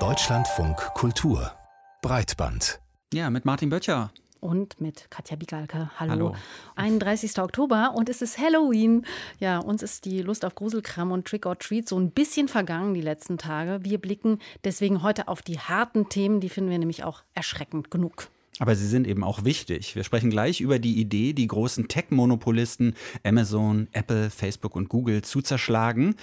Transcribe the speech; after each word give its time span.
Deutschlandfunk 0.00 0.76
Kultur 0.94 1.52
Breitband. 2.02 2.80
Ja, 3.12 3.30
mit 3.30 3.44
Martin 3.44 3.70
Böttcher 3.70 4.10
und 4.40 4.80
mit 4.80 5.08
Katja 5.12 5.36
Bigalke. 5.36 5.92
Hallo. 6.00 6.10
Hallo. 6.10 6.34
31. 6.74 7.38
Oktober 7.38 7.92
und 7.94 8.08
es 8.08 8.20
ist 8.20 8.36
Halloween. 8.36 9.06
Ja, 9.38 9.60
uns 9.60 9.84
ist 9.84 10.06
die 10.06 10.22
Lust 10.22 10.44
auf 10.44 10.56
Gruselkram 10.56 11.12
und 11.12 11.28
Trick 11.28 11.46
or 11.46 11.56
Treat 11.56 11.88
so 11.88 11.96
ein 11.96 12.10
bisschen 12.10 12.48
vergangen 12.48 12.94
die 12.94 13.00
letzten 13.00 13.38
Tage. 13.38 13.84
Wir 13.84 13.98
blicken 13.98 14.40
deswegen 14.64 15.04
heute 15.04 15.28
auf 15.28 15.42
die 15.42 15.60
harten 15.60 16.08
Themen, 16.08 16.40
die 16.40 16.48
finden 16.48 16.70
wir 16.70 16.80
nämlich 16.80 17.04
auch 17.04 17.22
erschreckend 17.32 17.92
genug. 17.92 18.28
Aber 18.60 18.76
sie 18.76 18.86
sind 18.86 19.06
eben 19.06 19.24
auch 19.24 19.44
wichtig. 19.44 19.96
Wir 19.96 20.04
sprechen 20.04 20.30
gleich 20.30 20.60
über 20.60 20.78
die 20.78 21.00
Idee, 21.00 21.32
die 21.32 21.48
großen 21.48 21.88
Tech-Monopolisten 21.88 22.94
Amazon, 23.24 23.88
Apple, 23.92 24.30
Facebook 24.30 24.76
und 24.76 24.88
Google 24.88 25.22
zu 25.22 25.42
zerschlagen. 25.42 26.14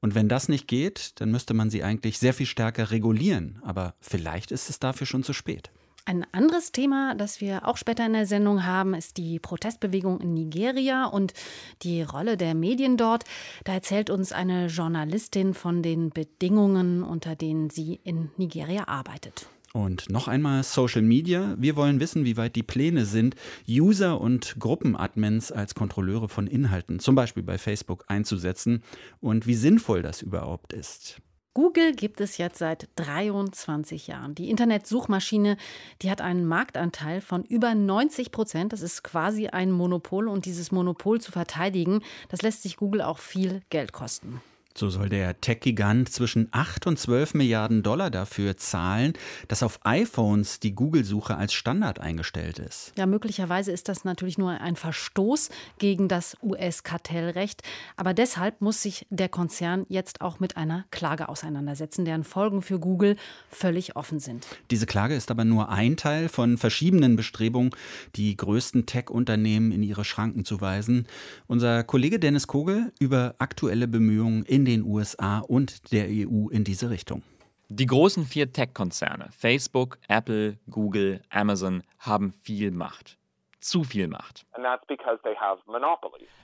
Und 0.00 0.14
wenn 0.14 0.28
das 0.28 0.48
nicht 0.48 0.68
geht, 0.68 1.20
dann 1.20 1.30
müsste 1.30 1.52
man 1.52 1.68
sie 1.68 1.82
eigentlich 1.82 2.18
sehr 2.18 2.32
viel 2.32 2.46
stärker 2.46 2.90
regulieren. 2.90 3.58
Aber 3.62 3.94
vielleicht 4.00 4.52
ist 4.52 4.70
es 4.70 4.78
dafür 4.78 5.06
schon 5.06 5.24
zu 5.24 5.32
spät. 5.32 5.70
Ein 6.06 6.26
anderes 6.32 6.72
Thema, 6.72 7.14
das 7.14 7.40
wir 7.40 7.68
auch 7.68 7.76
später 7.76 8.06
in 8.06 8.14
der 8.14 8.26
Sendung 8.26 8.64
haben, 8.64 8.94
ist 8.94 9.16
die 9.16 9.38
Protestbewegung 9.38 10.20
in 10.20 10.32
Nigeria 10.34 11.04
und 11.04 11.34
die 11.82 12.02
Rolle 12.02 12.36
der 12.36 12.54
Medien 12.54 12.96
dort. 12.96 13.24
Da 13.64 13.74
erzählt 13.74 14.10
uns 14.10 14.32
eine 14.32 14.66
Journalistin 14.68 15.54
von 15.54 15.82
den 15.82 16.10
Bedingungen, 16.10 17.02
unter 17.02 17.36
denen 17.36 17.68
sie 17.68 18.00
in 18.02 18.30
Nigeria 18.38 18.88
arbeitet. 18.88 19.46
Und 19.72 20.10
noch 20.10 20.26
einmal 20.26 20.64
Social 20.64 21.02
Media. 21.02 21.54
Wir 21.58 21.76
wollen 21.76 22.00
wissen, 22.00 22.24
wie 22.24 22.36
weit 22.36 22.56
die 22.56 22.64
Pläne 22.64 23.04
sind, 23.04 23.36
User 23.68 24.20
und 24.20 24.56
Gruppenadmins 24.58 25.52
als 25.52 25.76
Kontrolleure 25.76 26.28
von 26.28 26.48
Inhalten, 26.48 26.98
zum 26.98 27.14
Beispiel 27.14 27.44
bei 27.44 27.56
Facebook, 27.56 28.04
einzusetzen 28.08 28.82
und 29.20 29.46
wie 29.46 29.54
sinnvoll 29.54 30.02
das 30.02 30.22
überhaupt 30.22 30.72
ist. 30.72 31.20
Google 31.54 31.94
gibt 31.94 32.20
es 32.20 32.38
jetzt 32.38 32.58
seit 32.58 32.88
23 32.96 34.06
Jahren. 34.06 34.36
Die 34.36 34.50
Internetsuchmaschine, 34.50 35.56
die 36.00 36.10
hat 36.10 36.20
einen 36.20 36.46
Marktanteil 36.46 37.20
von 37.20 37.44
über 37.44 37.74
90 37.74 38.30
Prozent. 38.30 38.72
Das 38.72 38.82
ist 38.82 39.02
quasi 39.02 39.48
ein 39.48 39.72
Monopol 39.72 40.28
und 40.28 40.46
dieses 40.46 40.70
Monopol 40.70 41.20
zu 41.20 41.32
verteidigen, 41.32 42.02
das 42.28 42.42
lässt 42.42 42.62
sich 42.62 42.76
Google 42.76 43.02
auch 43.02 43.18
viel 43.18 43.62
Geld 43.68 43.92
kosten. 43.92 44.40
So 44.80 44.88
soll 44.88 45.10
der 45.10 45.38
Tech-Gigant 45.38 46.08
zwischen 46.08 46.48
8 46.52 46.86
und 46.86 46.98
12 46.98 47.34
Milliarden 47.34 47.82
Dollar 47.82 48.10
dafür 48.10 48.56
zahlen, 48.56 49.12
dass 49.46 49.62
auf 49.62 49.78
iPhones 49.84 50.58
die 50.58 50.74
Google-Suche 50.74 51.36
als 51.36 51.52
Standard 51.52 52.00
eingestellt 52.00 52.58
ist. 52.58 52.94
Ja, 52.96 53.04
möglicherweise 53.04 53.72
ist 53.72 53.90
das 53.90 54.04
natürlich 54.04 54.38
nur 54.38 54.52
ein 54.52 54.76
Verstoß 54.76 55.50
gegen 55.78 56.08
das 56.08 56.34
US-Kartellrecht. 56.42 57.62
Aber 57.98 58.14
deshalb 58.14 58.62
muss 58.62 58.80
sich 58.80 59.06
der 59.10 59.28
Konzern 59.28 59.84
jetzt 59.90 60.22
auch 60.22 60.40
mit 60.40 60.56
einer 60.56 60.86
Klage 60.90 61.28
auseinandersetzen, 61.28 62.06
deren 62.06 62.24
Folgen 62.24 62.62
für 62.62 62.78
Google 62.78 63.16
völlig 63.50 63.96
offen 63.96 64.18
sind. 64.18 64.46
Diese 64.70 64.86
Klage 64.86 65.14
ist 65.14 65.30
aber 65.30 65.44
nur 65.44 65.68
ein 65.68 65.98
Teil 65.98 66.30
von 66.30 66.56
verschiedenen 66.56 67.16
Bestrebungen, 67.16 67.72
die 68.16 68.34
größten 68.34 68.86
Tech-Unternehmen 68.86 69.72
in 69.72 69.82
ihre 69.82 70.06
Schranken 70.06 70.46
zu 70.46 70.62
weisen. 70.62 71.06
Unser 71.48 71.84
Kollege 71.84 72.18
Dennis 72.18 72.46
Kogel 72.46 72.94
über 72.98 73.34
aktuelle 73.36 73.86
Bemühungen 73.86 74.46
in 74.46 74.69
in 74.69 74.69
den 74.70 74.84
USA 74.84 75.40
und 75.40 75.92
der 75.92 76.06
EU 76.08 76.48
in 76.48 76.64
diese 76.64 76.90
Richtung. 76.90 77.22
Die 77.68 77.86
großen 77.86 78.24
vier 78.24 78.52
Tech-Konzerne 78.52 79.28
Facebook, 79.30 79.98
Apple, 80.08 80.58
Google, 80.68 81.22
Amazon 81.30 81.82
haben 81.98 82.32
viel 82.32 82.70
Macht. 82.70 83.18
Zu 83.60 83.84
viel 83.84 84.08
Macht. 84.08 84.46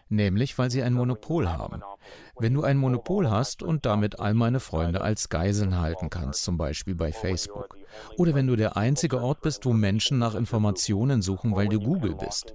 Nämlich, 0.08 0.56
weil 0.58 0.70
sie 0.70 0.82
ein 0.82 0.92
Monopol 0.92 1.48
haben. 1.48 1.82
Wenn 2.38 2.54
du 2.54 2.62
ein 2.62 2.76
Monopol 2.76 3.30
hast 3.30 3.62
und 3.62 3.86
damit 3.86 4.20
all 4.20 4.34
meine 4.34 4.60
Freunde 4.60 5.00
als 5.00 5.28
Geiseln 5.28 5.80
halten 5.80 6.10
kannst, 6.10 6.44
zum 6.44 6.58
Beispiel 6.58 6.94
bei 6.94 7.12
Facebook. 7.12 7.76
Oder 8.18 8.34
wenn 8.34 8.46
du 8.46 8.54
der 8.54 8.76
einzige 8.76 9.20
Ort 9.20 9.40
bist, 9.40 9.64
wo 9.64 9.72
Menschen 9.72 10.18
nach 10.18 10.34
Informationen 10.34 11.22
suchen, 11.22 11.56
weil 11.56 11.68
du 11.68 11.80
Google 11.80 12.14
bist. 12.14 12.54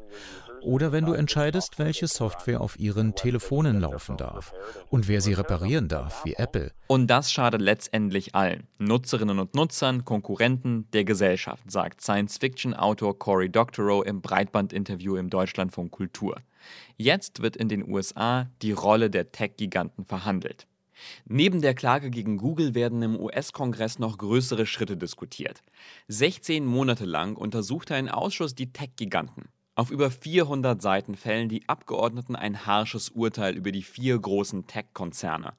Oder 0.61 0.91
wenn 0.91 1.05
du 1.05 1.13
entscheidest, 1.13 1.79
welche 1.79 2.07
Software 2.07 2.61
auf 2.61 2.79
ihren 2.79 3.15
Telefonen 3.15 3.79
laufen 3.79 4.17
darf 4.17 4.53
und 4.89 5.07
wer 5.07 5.19
sie 5.19 5.33
reparieren 5.33 5.87
darf, 5.87 6.23
wie 6.23 6.33
Apple. 6.33 6.71
Und 6.87 7.07
das 7.07 7.31
schadet 7.31 7.61
letztendlich 7.61 8.35
allen. 8.35 8.67
Nutzerinnen 8.77 9.39
und 9.39 9.55
Nutzern, 9.55 10.05
Konkurrenten 10.05 10.87
der 10.93 11.03
Gesellschaft, 11.03 11.69
sagt 11.69 12.01
Science-Fiction-Autor 12.01 13.17
Cory 13.17 13.49
Doctorow 13.49 14.05
im 14.05 14.21
Breitband-Interview 14.21 15.15
im 15.15 15.29
Deutschlandfunk 15.29 15.91
Kultur. 15.91 16.37
Jetzt 16.95 17.41
wird 17.41 17.55
in 17.55 17.67
den 17.67 17.89
USA 17.89 18.47
die 18.61 18.71
Rolle 18.71 19.09
der 19.09 19.31
Tech-Giganten 19.31 20.05
verhandelt. 20.05 20.67
Neben 21.25 21.61
der 21.61 21.73
Klage 21.73 22.11
gegen 22.11 22.37
Google 22.37 22.75
werden 22.75 23.01
im 23.01 23.19
US-Kongress 23.19 23.97
noch 23.97 24.19
größere 24.19 24.67
Schritte 24.67 24.97
diskutiert. 24.97 25.63
16 26.07 26.63
Monate 26.65 27.05
lang 27.05 27.35
untersuchte 27.35 27.95
ein 27.95 28.09
Ausschuss 28.09 28.53
die 28.53 28.71
Tech-Giganten. 28.71 29.49
Auf 29.81 29.89
über 29.89 30.11
400 30.11 30.79
Seiten 30.79 31.15
fällen 31.15 31.49
die 31.49 31.67
Abgeordneten 31.67 32.35
ein 32.35 32.67
harsches 32.67 33.09
Urteil 33.09 33.57
über 33.57 33.71
die 33.71 33.81
vier 33.81 34.19
großen 34.19 34.67
Tech-Konzerne. 34.67 35.53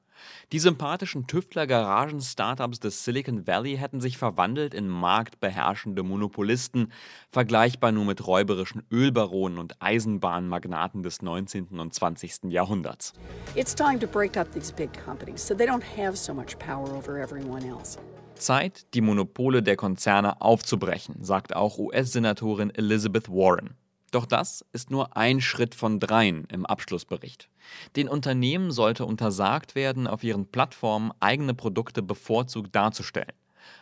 Die 0.53 0.59
sympathischen 0.59 1.27
Tüftler-Garagen-Startups 1.27 2.79
des 2.79 3.03
Silicon 3.03 3.45
Valley 3.45 3.75
hätten 3.75 3.99
sich 3.99 4.17
verwandelt 4.17 4.73
in 4.73 4.87
marktbeherrschende 4.87 6.03
Monopolisten, 6.03 6.93
vergleichbar 7.31 7.91
nur 7.91 8.05
mit 8.05 8.25
räuberischen 8.25 8.83
Ölbaronen 8.89 9.59
und 9.59 9.81
Eisenbahnmagnaten 9.81 11.03
des 11.03 11.21
19. 11.21 11.77
und 11.77 11.93
20. 11.93 12.45
Jahrhunderts. 12.45 13.11
It's 13.55 13.75
time 13.75 13.99
to 13.99 14.07
break 14.07 14.37
up 14.37 14.49
these 14.53 14.73
big 14.73 14.89
companies 15.03 15.45
so 15.45 15.53
they 15.53 15.67
don't 15.67 15.83
have 15.97 16.15
so 16.15 16.33
much 16.33 16.57
power 16.59 16.89
over 16.93 17.17
everyone 17.17 17.67
else. 17.67 17.99
Zeit, 18.35 18.85
die 18.93 19.01
Monopole 19.01 19.61
der 19.61 19.75
Konzerne 19.75 20.39
aufzubrechen, 20.39 21.25
sagt 21.25 21.53
auch 21.53 21.77
US-Senatorin 21.77 22.69
Elizabeth 22.73 23.27
Warren. 23.27 23.75
Doch 24.13 24.27
das 24.27 24.63
ist 24.71 24.91
nur 24.91 25.17
ein 25.17 25.41
Schritt 25.41 25.73
von 25.73 25.99
dreien 25.99 26.45
im 26.51 26.67
Abschlussbericht. 26.67 27.49
Den 27.95 28.07
Unternehmen 28.07 28.69
sollte 28.69 29.07
untersagt 29.07 29.73
werden, 29.73 30.05
auf 30.05 30.23
ihren 30.23 30.45
Plattformen 30.45 31.11
eigene 31.19 31.55
Produkte 31.55 32.03
bevorzugt 32.03 32.75
darzustellen. 32.75 33.33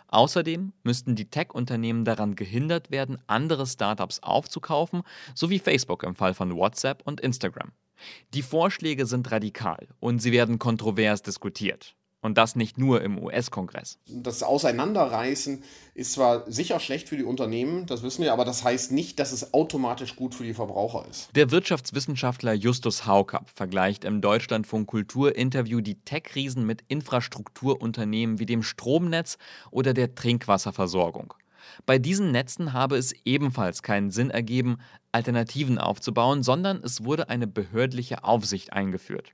Außerdem 0.08 0.72
müssten 0.84 1.16
die 1.16 1.30
Tech-Unternehmen 1.30 2.06
daran 2.06 2.38
gehindert 2.38 2.92
werden, 2.92 3.18
andere 3.28 3.68
Startups 3.68 4.20
aufzukaufen, 4.20 5.02
so 5.36 5.50
wie 5.50 5.60
Facebook 5.60 6.04
im 6.04 6.16
Fall 6.16 6.34
von 6.34 6.56
WhatsApp 6.56 7.02
und 7.04 7.20
Instagram. 7.20 7.74
Die 8.34 8.42
Vorschläge 8.42 9.08
sind 9.08 9.30
radikal 9.32 9.86
und 10.00 10.20
sie 10.20 10.32
werden 10.32 10.60
kontrovers 10.60 11.24
diskutiert. 11.24 11.98
Und 12.22 12.38
das 12.38 12.56
nicht 12.56 12.78
nur 12.78 13.02
im 13.02 13.18
US-Kongress. 13.18 13.98
Das 14.08 14.44
Auseinanderreißen 14.44 15.64
ist 15.96 16.14
zwar 16.14 16.50
sicher 16.50 16.80
schlecht 16.80 17.10
für 17.10 17.18
die 17.18 17.24
Unternehmen, 17.24 17.88
das 17.88 18.04
wissen 18.04 18.24
wir, 18.24 18.32
aber 18.32 18.46
das 18.46 18.64
heißt 18.64 18.92
nicht, 18.92 19.20
dass 19.20 19.32
es 19.32 19.56
automatisch 19.56 20.16
gut 20.16 20.36
für 20.36 20.44
die 20.44 20.54
Verbraucher 20.54 21.06
ist. 21.10 21.30
Der 21.36 21.50
Wirtschaftswissenschaftler 21.50 22.54
Justus 22.54 23.08
Haukapp 23.08 23.50
vergleicht 23.50 24.06
im 24.06 24.22
Deutschlandfunk 24.22 24.88
Kultur-Interview 24.88 25.82
die 25.82 25.96
Tech-Riesen 25.96 26.66
mit 26.66 26.84
Infrastrukturunternehmen 26.88 28.38
wie 28.38 28.46
dem 28.46 28.62
Stromnetz 28.62 29.38
oder 29.72 29.94
der 29.96 30.14
Trinkwasserversorgung. 30.14 31.34
Bei 31.86 32.00
diesen 32.00 32.32
Netzen 32.32 32.74
habe 32.74 32.98
es 32.98 33.14
ebenfalls 33.26 33.82
keinen 33.82 34.12
Sinn 34.12 34.30
ergeben, 34.30 34.78
Alternativen 35.12 35.78
aufzubauen, 35.78 36.44
sondern 36.44 36.84
es 36.84 37.04
wurde 37.04 37.30
eine 37.30 37.48
behördliche 37.48 38.24
Aufsicht 38.24 38.74
eingeführt. 38.74 39.34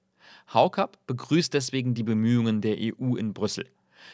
Haukapp 0.53 0.97
begrüßt 1.07 1.53
deswegen 1.53 1.93
die 1.93 2.03
Bemühungen 2.03 2.61
der 2.61 2.77
EU 2.79 3.15
in 3.15 3.33
Brüssel. 3.33 3.69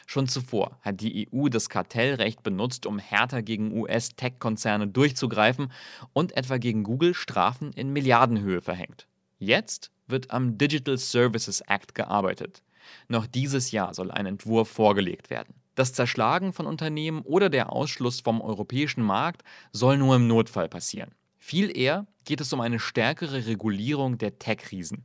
Schon 0.06 0.28
zuvor 0.28 0.78
hat 0.80 1.00
die 1.00 1.28
EU 1.32 1.48
das 1.48 1.68
Kartellrecht 1.68 2.42
benutzt, 2.42 2.86
um 2.86 2.98
härter 2.98 3.42
gegen 3.42 3.72
US-Tech-Konzerne 3.72 4.88
durchzugreifen 4.88 5.70
und 6.12 6.36
etwa 6.36 6.58
gegen 6.58 6.82
Google 6.82 7.14
Strafen 7.14 7.72
in 7.72 7.92
Milliardenhöhe 7.92 8.60
verhängt. 8.60 9.06
Jetzt 9.38 9.90
wird 10.06 10.30
am 10.30 10.58
Digital 10.58 10.98
Services 10.98 11.60
Act 11.62 11.94
gearbeitet. 11.94 12.62
Noch 13.08 13.26
dieses 13.26 13.70
Jahr 13.70 13.94
soll 13.94 14.10
ein 14.10 14.26
Entwurf 14.26 14.68
vorgelegt 14.68 15.30
werden. 15.30 15.54
Das 15.74 15.92
Zerschlagen 15.92 16.52
von 16.52 16.66
Unternehmen 16.66 17.22
oder 17.22 17.48
der 17.48 17.72
Ausschluss 17.72 18.20
vom 18.20 18.40
europäischen 18.40 19.02
Markt 19.02 19.42
soll 19.72 19.98
nur 19.98 20.16
im 20.16 20.28
Notfall 20.28 20.68
passieren. 20.68 21.12
Viel 21.38 21.76
eher 21.76 22.06
geht 22.24 22.40
es 22.40 22.52
um 22.52 22.60
eine 22.60 22.78
stärkere 22.78 23.46
Regulierung 23.46 24.18
der 24.18 24.38
Tech-Riesen. 24.38 25.04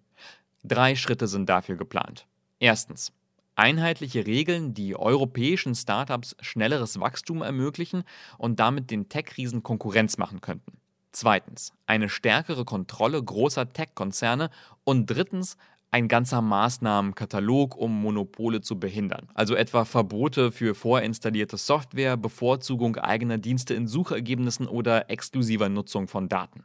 Drei 0.64 0.96
Schritte 0.96 1.28
sind 1.28 1.48
dafür 1.50 1.76
geplant. 1.78 2.28
Erstens. 2.60 3.12
Einheitliche 3.56 4.26
Regeln, 4.26 4.74
die 4.74 4.96
europäischen 4.96 5.76
Startups 5.76 6.36
schnelleres 6.40 7.00
Wachstum 7.00 7.42
ermöglichen 7.42 8.04
und 8.38 8.60
damit 8.60 8.90
den 8.90 9.10
Tech-Riesen 9.10 9.64
Konkurrenz 9.64 10.18
machen 10.18 10.40
könnten. 10.40 10.78
Zweitens, 11.12 11.74
eine 11.86 12.08
stärkere 12.08 12.64
Kontrolle 12.64 13.22
großer 13.22 13.68
Tech-Konzerne 13.68 14.50
und 14.86 15.08
drittens, 15.08 15.58
ein 15.92 16.08
ganzer 16.08 16.42
Maßnahmenkatalog, 16.42 17.76
um 17.76 18.02
Monopole 18.02 18.62
zu 18.62 18.80
behindern. 18.80 19.28
Also 19.34 19.56
etwa 19.56 19.86
Verbote 19.86 20.52
für 20.52 20.76
vorinstallierte 20.76 21.58
Software, 21.58 22.16
Bevorzugung 22.16 22.98
eigener 22.98 23.40
Dienste 23.40 23.74
in 23.74 23.88
Suchergebnissen 23.88 24.68
oder 24.68 25.10
exklusiver 25.10 25.68
Nutzung 25.68 26.08
von 26.08 26.30
Daten. 26.30 26.64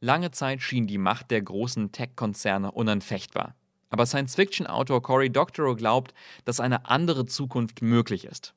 Lange 0.00 0.30
Zeit 0.30 0.62
schien 0.62 0.86
die 0.86 0.98
Macht 0.98 1.30
der 1.30 1.42
großen 1.42 1.92
Tech-Konzerne 1.92 2.70
unanfechtbar. 2.70 3.54
Aber 3.90 4.06
Science-Fiction-Autor 4.06 5.02
Cory 5.02 5.30
Doctorow 5.30 5.76
glaubt, 5.76 6.14
dass 6.44 6.60
eine 6.60 6.86
andere 6.86 7.26
Zukunft 7.26 7.82
möglich 7.82 8.24
ist. 8.24 8.54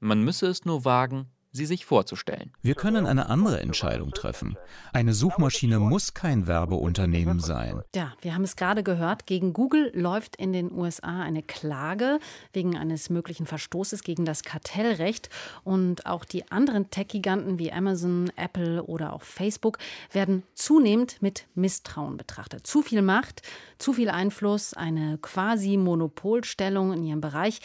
Man 0.00 0.22
müsse 0.22 0.46
es 0.46 0.64
nur 0.64 0.84
wagen, 0.84 1.26
sie 1.52 1.66
sich 1.66 1.84
vorzustellen. 1.84 2.52
Wir 2.62 2.74
können 2.74 3.06
eine 3.06 3.28
andere 3.28 3.60
Entscheidung 3.60 4.12
treffen. 4.12 4.56
Eine 4.92 5.14
Suchmaschine 5.14 5.80
muss 5.80 6.14
kein 6.14 6.46
Werbeunternehmen 6.46 7.40
sein. 7.40 7.82
Ja, 7.94 8.12
wir 8.20 8.34
haben 8.34 8.44
es 8.44 8.56
gerade 8.56 8.82
gehört. 8.82 9.26
Gegen 9.26 9.52
Google 9.52 9.90
läuft 9.94 10.36
in 10.36 10.52
den 10.52 10.72
USA 10.72 11.22
eine 11.22 11.42
Klage 11.42 12.20
wegen 12.52 12.76
eines 12.76 13.10
möglichen 13.10 13.46
Verstoßes 13.46 14.04
gegen 14.04 14.24
das 14.24 14.44
Kartellrecht. 14.44 15.28
Und 15.64 16.06
auch 16.06 16.24
die 16.24 16.50
anderen 16.52 16.90
Tech-Giganten 16.90 17.58
wie 17.58 17.72
Amazon, 17.72 18.30
Apple 18.36 18.84
oder 18.84 19.12
auch 19.12 19.22
Facebook 19.22 19.78
werden 20.12 20.44
zunehmend 20.54 21.20
mit 21.20 21.46
Misstrauen 21.54 22.16
betrachtet. 22.16 22.66
Zu 22.66 22.82
viel 22.82 23.02
Macht, 23.02 23.42
zu 23.78 23.92
viel 23.92 24.10
Einfluss, 24.10 24.74
eine 24.74 25.18
quasi 25.18 25.76
Monopolstellung 25.76 26.92
in 26.92 27.02
ihrem 27.02 27.20
Bereich. 27.20 27.60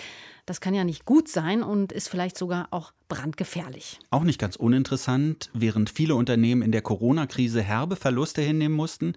Das 0.45 0.61
kann 0.61 0.75
ja 0.75 0.83
nicht 0.83 1.05
gut 1.05 1.27
sein 1.27 1.63
und 1.63 1.91
ist 1.91 2.07
vielleicht 2.07 2.37
sogar 2.37 2.67
auch 2.69 2.93
brandgefährlich. 3.07 3.99
Auch 4.11 4.23
nicht 4.23 4.39
ganz 4.39 4.55
uninteressant, 4.55 5.49
während 5.53 5.89
viele 5.89 6.13
Unternehmen 6.13 6.61
in 6.61 6.71
der 6.71 6.83
Corona-Krise 6.83 7.63
herbe 7.63 7.95
Verluste 7.95 8.43
hinnehmen 8.43 8.75
mussten, 8.75 9.13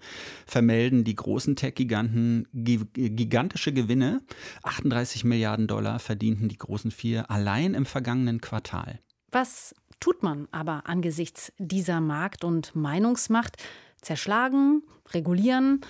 vermelden 0.47 1.03
die 1.03 1.15
großen 1.15 1.55
Tech-Giganten 1.55 2.47
gigantische 2.51 3.71
Gewinne. 3.73 4.21
38 4.63 5.23
Milliarden 5.23 5.67
Dollar 5.67 5.99
verdienten 5.99 6.49
die 6.49 6.57
großen 6.57 6.89
vier 6.89 7.29
allein 7.29 7.75
im 7.75 7.85
vergangenen 7.85 8.41
Quartal. 8.41 8.99
Was 9.31 9.75
tut 9.99 10.23
man 10.23 10.47
aber 10.51 10.87
angesichts 10.87 11.53
dieser 11.59 12.01
Markt- 12.01 12.43
und 12.43 12.75
Meinungsmacht? 12.75 13.57
Zerschlagen, 14.01 14.81
regulieren 15.13 15.81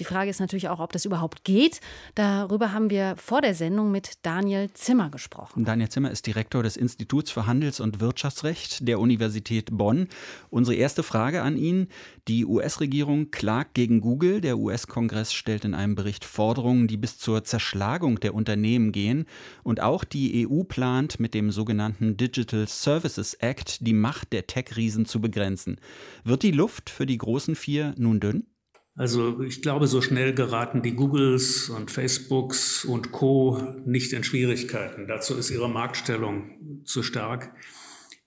die 0.00 0.04
Frage 0.04 0.30
ist 0.30 0.40
natürlich 0.40 0.68
auch, 0.68 0.80
ob 0.80 0.92
das 0.92 1.04
überhaupt 1.04 1.44
geht. 1.44 1.80
Darüber 2.14 2.72
haben 2.72 2.90
wir 2.90 3.14
vor 3.16 3.42
der 3.42 3.54
Sendung 3.54 3.92
mit 3.92 4.14
Daniel 4.22 4.70
Zimmer 4.72 5.10
gesprochen. 5.10 5.64
Daniel 5.64 5.90
Zimmer 5.90 6.10
ist 6.10 6.26
Direktor 6.26 6.62
des 6.62 6.76
Instituts 6.76 7.30
für 7.30 7.46
Handels- 7.46 7.80
und 7.80 8.00
Wirtschaftsrecht 8.00 8.88
der 8.88 8.98
Universität 8.98 9.68
Bonn. 9.70 10.08
Unsere 10.48 10.74
erste 10.76 11.02
Frage 11.02 11.42
an 11.42 11.58
ihn. 11.58 11.88
Die 12.28 12.46
US-Regierung 12.46 13.30
klagt 13.30 13.74
gegen 13.74 14.00
Google. 14.00 14.40
Der 14.40 14.58
US-Kongress 14.58 15.34
stellt 15.34 15.66
in 15.66 15.74
einem 15.74 15.94
Bericht 15.94 16.24
Forderungen, 16.24 16.88
die 16.88 16.96
bis 16.96 17.18
zur 17.18 17.44
Zerschlagung 17.44 18.20
der 18.20 18.34
Unternehmen 18.34 18.92
gehen. 18.92 19.26
Und 19.62 19.80
auch 19.80 20.04
die 20.04 20.48
EU 20.48 20.62
plant 20.62 21.20
mit 21.20 21.34
dem 21.34 21.50
sogenannten 21.50 22.16
Digital 22.16 22.66
Services 22.66 23.34
Act 23.34 23.86
die 23.86 23.92
Macht 23.92 24.32
der 24.32 24.46
Tech-Riesen 24.46 25.04
zu 25.04 25.20
begrenzen. 25.20 25.76
Wird 26.24 26.42
die 26.42 26.52
Luft 26.52 26.88
für 26.88 27.04
die 27.04 27.18
großen 27.18 27.54
vier 27.54 27.94
nun 27.98 28.18
dünn? 28.18 28.46
Also 28.96 29.40
ich 29.42 29.62
glaube, 29.62 29.86
so 29.86 30.02
schnell 30.02 30.34
geraten 30.34 30.82
die 30.82 30.94
Googles 30.94 31.70
und 31.70 31.90
Facebooks 31.90 32.84
und 32.84 33.12
Co 33.12 33.60
nicht 33.84 34.12
in 34.12 34.24
Schwierigkeiten. 34.24 35.06
Dazu 35.06 35.34
ist 35.36 35.50
ihre 35.50 35.70
Marktstellung 35.70 36.82
zu 36.84 37.02
stark. 37.02 37.54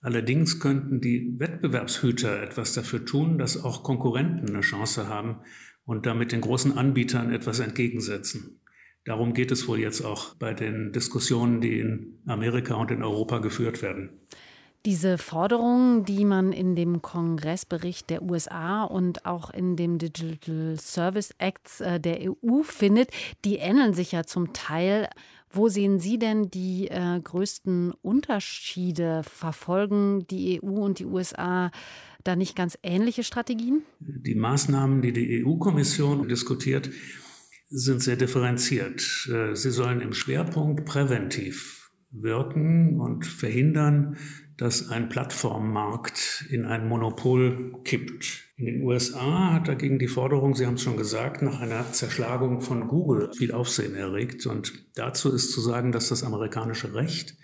Allerdings 0.00 0.60
könnten 0.60 1.00
die 1.00 1.34
Wettbewerbshüter 1.38 2.42
etwas 2.42 2.74
dafür 2.74 3.04
tun, 3.04 3.38
dass 3.38 3.62
auch 3.62 3.82
Konkurrenten 3.82 4.50
eine 4.50 4.60
Chance 4.60 5.08
haben 5.08 5.40
und 5.86 6.06
damit 6.06 6.32
den 6.32 6.40
großen 6.40 6.76
Anbietern 6.76 7.32
etwas 7.32 7.60
entgegensetzen. 7.60 8.60
Darum 9.04 9.34
geht 9.34 9.50
es 9.50 9.68
wohl 9.68 9.78
jetzt 9.80 10.02
auch 10.02 10.34
bei 10.34 10.54
den 10.54 10.92
Diskussionen, 10.92 11.60
die 11.60 11.78
in 11.78 12.22
Amerika 12.26 12.74
und 12.74 12.90
in 12.90 13.02
Europa 13.02 13.38
geführt 13.38 13.82
werden. 13.82 14.20
Diese 14.86 15.16
Forderungen, 15.16 16.04
die 16.04 16.26
man 16.26 16.52
in 16.52 16.76
dem 16.76 17.00
Kongressbericht 17.00 18.10
der 18.10 18.22
USA 18.22 18.84
und 18.84 19.24
auch 19.24 19.48
in 19.48 19.76
dem 19.76 19.96
Digital 19.96 20.76
Service 20.78 21.34
Act 21.38 21.80
äh, 21.80 21.98
der 21.98 22.18
EU 22.20 22.62
findet, 22.62 23.08
die 23.46 23.56
ähneln 23.56 23.94
sich 23.94 24.12
ja 24.12 24.24
zum 24.24 24.52
Teil. 24.52 25.08
Wo 25.50 25.68
sehen 25.68 26.00
Sie 26.00 26.18
denn 26.18 26.50
die 26.50 26.88
äh, 26.88 27.18
größten 27.18 27.92
Unterschiede? 28.02 29.22
Verfolgen 29.24 30.26
die 30.28 30.60
EU 30.62 30.84
und 30.84 30.98
die 30.98 31.06
USA 31.06 31.70
da 32.22 32.36
nicht 32.36 32.54
ganz 32.54 32.76
ähnliche 32.82 33.22
Strategien? 33.22 33.84
Die 34.00 34.34
Maßnahmen, 34.34 35.00
die 35.00 35.14
die 35.14 35.46
EU-Kommission 35.46 36.28
diskutiert, 36.28 36.90
sind 37.70 38.02
sehr 38.02 38.16
differenziert. 38.16 39.30
Äh, 39.32 39.54
sie 39.54 39.70
sollen 39.70 40.02
im 40.02 40.12
Schwerpunkt 40.12 40.84
präventiv 40.84 41.90
wirken 42.10 43.00
und 43.00 43.26
verhindern, 43.26 44.16
dass 44.56 44.88
ein 44.88 45.08
Plattformmarkt 45.08 46.46
in 46.48 46.64
ein 46.64 46.88
Monopol 46.88 47.80
kippt. 47.84 48.48
In 48.56 48.66
den 48.66 48.82
USA 48.82 49.54
hat 49.54 49.68
dagegen 49.68 49.98
die 49.98 50.08
Forderung, 50.08 50.54
Sie 50.54 50.66
haben 50.66 50.74
es 50.74 50.82
schon 50.82 50.96
gesagt, 50.96 51.42
nach 51.42 51.60
einer 51.60 51.90
Zerschlagung 51.92 52.60
von 52.60 52.86
Google 52.86 53.32
viel 53.36 53.52
Aufsehen 53.52 53.94
erregt. 53.94 54.46
Und 54.46 54.72
dazu 54.94 55.32
ist 55.32 55.52
zu 55.52 55.60
sagen, 55.60 55.90
dass 55.90 56.08
das 56.08 56.22
amerikanische 56.22 56.94
Recht 56.94 57.36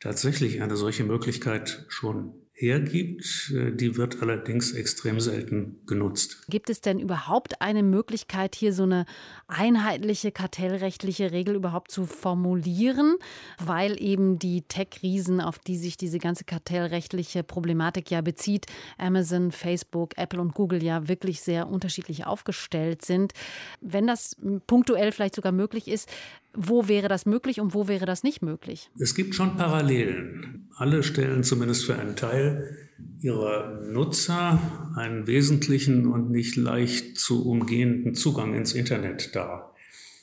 tatsächlich 0.00 0.62
eine 0.62 0.76
solche 0.76 1.04
Möglichkeit 1.04 1.86
schon 1.88 2.45
hergibt. 2.56 3.52
Äh, 3.54 3.72
die 3.72 3.96
wird 3.96 4.22
allerdings 4.22 4.72
extrem 4.72 5.20
selten 5.20 5.78
genutzt. 5.86 6.44
Gibt 6.48 6.70
es 6.70 6.80
denn 6.80 6.98
überhaupt 6.98 7.60
eine 7.60 7.82
Möglichkeit, 7.82 8.54
hier 8.54 8.72
so 8.72 8.84
eine 8.84 9.04
einheitliche 9.46 10.32
kartellrechtliche 10.32 11.32
Regel 11.32 11.54
überhaupt 11.54 11.90
zu 11.90 12.06
formulieren, 12.06 13.16
weil 13.62 14.00
eben 14.02 14.38
die 14.38 14.62
Tech-Riesen, 14.62 15.40
auf 15.40 15.58
die 15.58 15.76
sich 15.76 15.96
diese 15.96 16.18
ganze 16.18 16.44
kartellrechtliche 16.44 17.44
Problematik 17.44 18.10
ja 18.10 18.22
bezieht, 18.22 18.66
Amazon, 18.96 19.52
Facebook, 19.52 20.16
Apple 20.16 20.40
und 20.40 20.54
Google 20.54 20.82
ja 20.82 21.08
wirklich 21.08 21.42
sehr 21.42 21.68
unterschiedlich 21.68 22.26
aufgestellt 22.26 23.04
sind. 23.04 23.32
Wenn 23.80 24.06
das 24.06 24.36
punktuell 24.66 25.12
vielleicht 25.12 25.34
sogar 25.34 25.52
möglich 25.52 25.88
ist, 25.88 26.08
wo 26.56 26.88
wäre 26.88 27.08
das 27.08 27.26
möglich 27.26 27.60
und 27.60 27.74
wo 27.74 27.88
wäre 27.88 28.06
das 28.06 28.22
nicht 28.22 28.42
möglich? 28.42 28.90
Es 28.98 29.14
gibt 29.14 29.34
schon 29.34 29.56
Parallelen. 29.56 30.68
Alle 30.76 31.02
stellen 31.02 31.44
zumindest 31.44 31.84
für 31.86 31.96
einen 31.96 32.16
Teil 32.16 32.76
ihrer 33.20 33.80
Nutzer 33.82 34.92
einen 34.96 35.26
wesentlichen 35.26 36.06
und 36.06 36.30
nicht 36.30 36.56
leicht 36.56 37.18
zu 37.18 37.46
umgehenden 37.46 38.14
Zugang 38.14 38.54
ins 38.54 38.72
Internet 38.72 39.34
dar. 39.34 39.74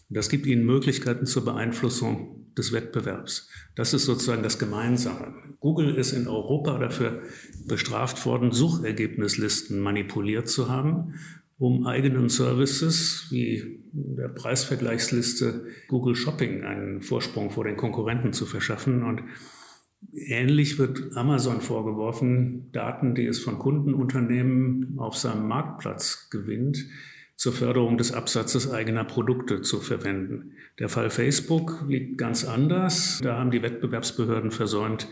Das 0.09 0.29
gibt 0.29 0.45
ihnen 0.45 0.65
Möglichkeiten 0.65 1.25
zur 1.25 1.45
Beeinflussung 1.45 2.53
des 2.55 2.71
Wettbewerbs. 2.71 3.49
Das 3.75 3.93
ist 3.93 4.05
sozusagen 4.05 4.43
das 4.43 4.59
Gemeinsame. 4.59 5.33
Google 5.59 5.95
ist 5.95 6.11
in 6.11 6.27
Europa 6.27 6.77
dafür 6.77 7.23
bestraft 7.65 8.23
worden, 8.25 8.51
Suchergebnislisten 8.51 9.79
manipuliert 9.79 10.47
zu 10.47 10.69
haben 10.69 11.15
um 11.63 11.87
eigenen 11.87 12.27
Services 12.27 13.27
wie 13.29 13.79
der 13.93 14.27
Preisvergleichsliste 14.27 15.65
Google 15.87 16.13
Shopping 16.13 16.65
einen 16.65 17.01
Vorsprung 17.01 17.51
vor 17.51 17.63
den 17.63 17.77
Konkurrenten 17.77 18.33
zu 18.33 18.45
verschaffen. 18.45 19.01
Und 19.01 19.23
ähnlich 20.11 20.77
wird 20.77 21.15
Amazon 21.15 21.61
vorgeworfen, 21.61 22.69
Daten, 22.73 23.15
die 23.15 23.25
es 23.25 23.39
von 23.39 23.59
Kundenunternehmen 23.59 24.95
auf 24.97 25.15
seinem 25.15 25.47
Marktplatz 25.47 26.29
gewinnt, 26.29 26.85
zur 27.37 27.53
Förderung 27.53 27.97
des 27.97 28.11
Absatzes 28.11 28.69
eigener 28.69 29.05
Produkte 29.05 29.61
zu 29.61 29.79
verwenden. 29.79 30.57
Der 30.79 30.89
Fall 30.89 31.09
Facebook 31.09 31.85
liegt 31.87 32.17
ganz 32.17 32.43
anders. 32.43 33.21
Da 33.23 33.37
haben 33.39 33.51
die 33.51 33.63
Wettbewerbsbehörden 33.63 34.51
versäumt, 34.51 35.07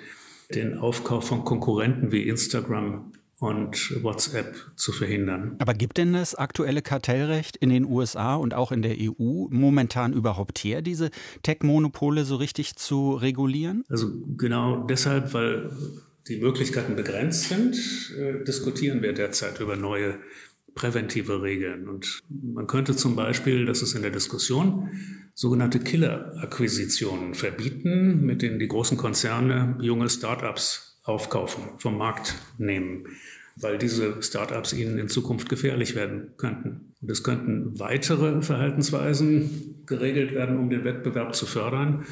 den 0.53 0.77
Aufkauf 0.77 1.25
von 1.25 1.46
Konkurrenten 1.46 2.12
wie 2.12 2.27
Instagram 2.27 3.13
und 3.41 4.03
WhatsApp 4.03 4.55
zu 4.75 4.91
verhindern. 4.91 5.55
Aber 5.57 5.74
gibt 5.74 5.98
denn 5.98 6.13
das 6.13 6.36
aktuelle 6.36 6.83
Kartellrecht 6.83 7.57
in 7.57 7.71
den 7.71 7.86
USA 7.86 8.36
und 8.36 8.53
auch 8.53 8.71
in 8.71 8.83
der 8.83 8.98
EU 9.00 9.48
momentan 9.50 10.13
überhaupt 10.13 10.60
her, 10.60 10.83
diese 10.83 11.10
Tech-Monopole 11.41 12.24
so 12.24 12.36
richtig 12.36 12.75
zu 12.75 13.13
regulieren? 13.13 13.83
Also 13.89 14.12
genau 14.38 14.86
deshalb, 14.86 15.33
weil 15.33 15.71
die 16.27 16.39
Möglichkeiten 16.39 16.95
begrenzt 16.95 17.50
sind, 17.50 17.75
äh, 18.15 18.43
diskutieren 18.43 19.01
wir 19.01 19.13
derzeit 19.13 19.60
über 19.60 19.75
neue 19.75 20.19
präventive 20.75 21.41
Regeln. 21.41 21.89
Und 21.89 22.21
man 22.29 22.67
könnte 22.67 22.95
zum 22.95 23.15
Beispiel, 23.15 23.65
das 23.65 23.81
ist 23.81 23.95
in 23.95 24.03
der 24.03 24.12
Diskussion, 24.12 24.88
sogenannte 25.33 25.79
Killer-Akquisitionen 25.79 27.33
verbieten, 27.33 28.24
mit 28.24 28.43
denen 28.43 28.60
die 28.60 28.67
großen 28.67 28.98
Konzerne 28.98 29.77
junge 29.81 30.12
Start-ups 30.12 30.90
aufkaufen, 31.03 31.63
vom 31.77 31.98
Markt 31.98 32.36
nehmen, 32.58 33.05
weil 33.55 33.77
diese 33.77 34.22
Startups 34.22 34.74
ihnen 34.74 34.98
in 34.98 35.08
Zukunft 35.08 35.50
gefährlich 35.50 35.96
werden 35.96 36.31
könnten. 36.38 36.93
Und 37.01 37.12
es 37.12 37.24
könnten 37.24 37.79
weitere 37.79 38.41
Verhaltensweisen 38.41 39.84
geregelt 39.86 40.34
werden, 40.34 40.58
um 40.58 40.70
den 40.70 40.84
Wettbewerb 40.84 41.36
zu 41.36 41.46
fördern. 41.46 42.05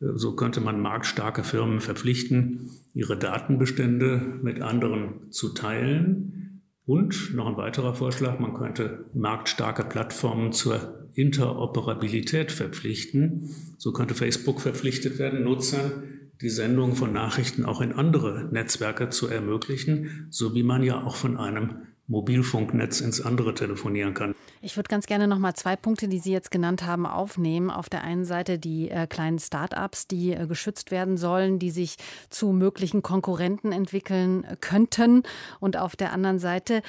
So 0.00 0.34
könnte 0.34 0.60
man 0.60 0.80
marktstarke 0.80 1.44
Firmen 1.44 1.80
verpflichten, 1.80 2.70
ihre 2.92 3.16
Datenbestände 3.16 4.20
mit 4.42 4.60
anderen 4.60 5.30
zu 5.30 5.50
teilen. 5.50 6.62
Und 6.84 7.34
noch 7.34 7.46
ein 7.46 7.56
weiterer 7.56 7.94
Vorschlag, 7.94 8.40
man 8.40 8.54
könnte 8.54 9.04
marktstarke 9.14 9.84
Plattformen 9.84 10.52
zur 10.52 11.08
Interoperabilität 11.14 12.50
verpflichten. 12.50 13.50
So 13.78 13.92
könnte 13.92 14.14
Facebook 14.14 14.60
verpflichtet 14.60 15.20
werden, 15.20 15.44
Nutzern 15.44 16.21
die 16.40 16.50
Sendung 16.50 16.96
von 16.96 17.12
Nachrichten 17.12 17.64
auch 17.64 17.80
in 17.80 17.92
andere 17.92 18.48
Netzwerke 18.50 19.10
zu 19.10 19.28
ermöglichen, 19.28 20.26
so 20.30 20.54
wie 20.54 20.62
man 20.62 20.82
ja 20.82 21.02
auch 21.02 21.16
von 21.16 21.36
einem 21.36 21.82
Mobilfunknetz 22.08 23.00
ins 23.00 23.20
andere 23.20 23.54
telefonieren 23.54 24.12
kann. 24.12 24.34
Ich 24.60 24.76
würde 24.76 24.88
ganz 24.88 25.06
gerne 25.06 25.26
noch 25.26 25.38
mal 25.38 25.54
zwei 25.54 25.76
Punkte, 25.76 26.08
die 26.08 26.18
Sie 26.18 26.32
jetzt 26.32 26.50
genannt 26.50 26.84
haben, 26.84 27.06
aufnehmen. 27.06 27.70
Auf 27.70 27.88
der 27.88 28.04
einen 28.04 28.24
Seite 28.24 28.58
die 28.58 28.90
äh, 28.90 29.06
kleinen 29.06 29.38
Start-ups, 29.38 30.08
die 30.08 30.32
äh, 30.32 30.46
geschützt 30.46 30.90
werden 30.90 31.16
sollen, 31.16 31.58
die 31.58 31.70
sich 31.70 31.96
zu 32.28 32.52
möglichen 32.52 33.02
Konkurrenten 33.02 33.72
entwickeln 33.72 34.46
könnten. 34.60 35.22
Und 35.58 35.76
auf 35.76 35.96
der 35.96 36.12
anderen 36.12 36.38
Seite 36.38 36.82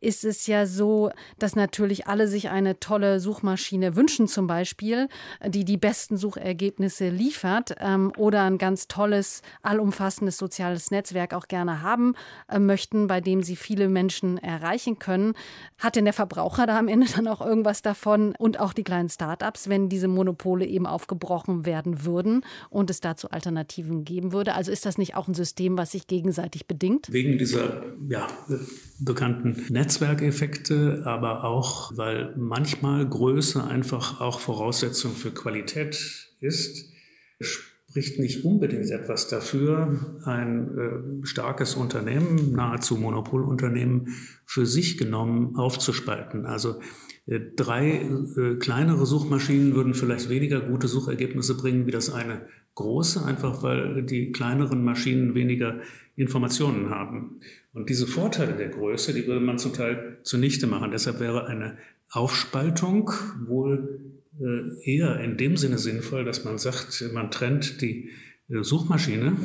ist 0.00 0.24
es 0.24 0.46
ja 0.46 0.66
so, 0.66 1.10
dass 1.38 1.56
natürlich 1.56 2.06
alle 2.06 2.26
sich 2.26 2.48
eine 2.48 2.80
tolle 2.80 3.20
Suchmaschine 3.20 3.96
wünschen, 3.96 4.28
zum 4.28 4.46
Beispiel, 4.46 5.08
die 5.46 5.64
die 5.64 5.76
besten 5.76 6.16
Suchergebnisse 6.16 7.08
liefert 7.08 7.76
ähm, 7.78 8.12
oder 8.16 8.42
ein 8.44 8.58
ganz 8.58 8.88
tolles, 8.88 9.42
allumfassendes 9.62 10.38
soziales 10.38 10.90
Netzwerk 10.90 11.34
auch 11.34 11.48
gerne 11.48 11.82
haben 11.82 12.14
äh, 12.48 12.58
möchten, 12.58 13.06
bei 13.06 13.20
dem 13.20 13.42
sie 13.42 13.56
viele 13.56 13.88
Menschen 13.88 14.38
erreichen 14.38 14.98
können. 14.98 15.34
Hat 15.78 15.96
denn 15.96 16.04
der 16.04 16.14
Verbraucher 16.14 16.66
da 16.66 16.78
am 16.78 16.88
Ende 16.88 17.06
dann 17.14 17.28
auch 17.28 17.40
irgendwas 17.40 17.82
davon 17.82 18.34
und 18.38 18.58
auch 18.58 18.72
die 18.72 18.84
kleinen 18.84 19.08
Startups, 19.08 19.68
wenn 19.68 19.88
diese 19.88 20.08
Monopole 20.08 20.66
eben 20.66 20.86
aufgebrochen 20.86 21.66
werden 21.66 22.04
würden 22.04 22.44
und 22.70 22.90
es 22.90 23.00
dazu 23.00 23.30
Alternativen 23.30 24.04
geben 24.04 24.32
würde? 24.32 24.54
Also 24.54 24.72
ist 24.72 24.86
das 24.86 24.96
nicht 24.96 25.14
auch 25.14 25.28
ein 25.28 25.34
System, 25.34 25.76
was 25.76 25.92
sich 25.92 26.06
gegenseitig 26.06 26.66
bedingt? 26.66 27.12
Wegen 27.12 27.36
dieser 27.38 27.82
ja, 28.08 28.26
bekannten 28.98 29.66
Netz 29.70 29.89
Netzwerkeffekte, 29.90 31.02
aber 31.04 31.42
auch, 31.42 31.96
weil 31.96 32.32
manchmal 32.36 33.08
Größe 33.08 33.64
einfach 33.64 34.20
auch 34.20 34.38
Voraussetzung 34.38 35.10
für 35.10 35.32
Qualität 35.32 36.28
ist, 36.40 36.92
spricht 37.40 38.20
nicht 38.20 38.44
unbedingt 38.44 38.88
etwas 38.92 39.26
dafür, 39.26 40.20
ein 40.24 40.78
äh, 40.78 41.26
starkes 41.26 41.74
Unternehmen, 41.74 42.52
nahezu 42.52 42.98
Monopolunternehmen, 42.98 44.14
für 44.46 44.64
sich 44.64 44.96
genommen 44.96 45.56
aufzuspalten. 45.56 46.46
Also 46.46 46.78
äh, 47.26 47.40
drei 47.56 48.02
äh, 48.36 48.54
kleinere 48.60 49.06
Suchmaschinen 49.06 49.74
würden 49.74 49.94
vielleicht 49.94 50.28
weniger 50.28 50.60
gute 50.60 50.86
Suchergebnisse 50.86 51.56
bringen 51.56 51.88
wie 51.88 51.90
das 51.90 52.12
eine 52.12 52.46
große, 52.76 53.24
einfach 53.24 53.64
weil 53.64 54.04
die 54.04 54.30
kleineren 54.30 54.84
Maschinen 54.84 55.34
weniger 55.34 55.80
Informationen 56.14 56.90
haben. 56.90 57.40
Und 57.72 57.88
diese 57.88 58.06
Vorteile 58.06 58.56
der 58.56 58.68
Größe, 58.68 59.14
die 59.14 59.26
würde 59.26 59.40
man 59.40 59.58
zum 59.58 59.72
Teil 59.72 60.18
zunichte 60.22 60.66
machen. 60.66 60.90
Deshalb 60.90 61.20
wäre 61.20 61.46
eine 61.46 61.78
Aufspaltung 62.10 63.10
wohl 63.46 64.00
äh, 64.40 64.96
eher 64.96 65.20
in 65.20 65.36
dem 65.36 65.56
Sinne 65.56 65.78
sinnvoll, 65.78 66.24
dass 66.24 66.44
man 66.44 66.58
sagt, 66.58 67.04
man 67.12 67.30
trennt 67.30 67.80
die 67.82 68.10
äh, 68.48 68.62
Suchmaschine, 68.62 69.36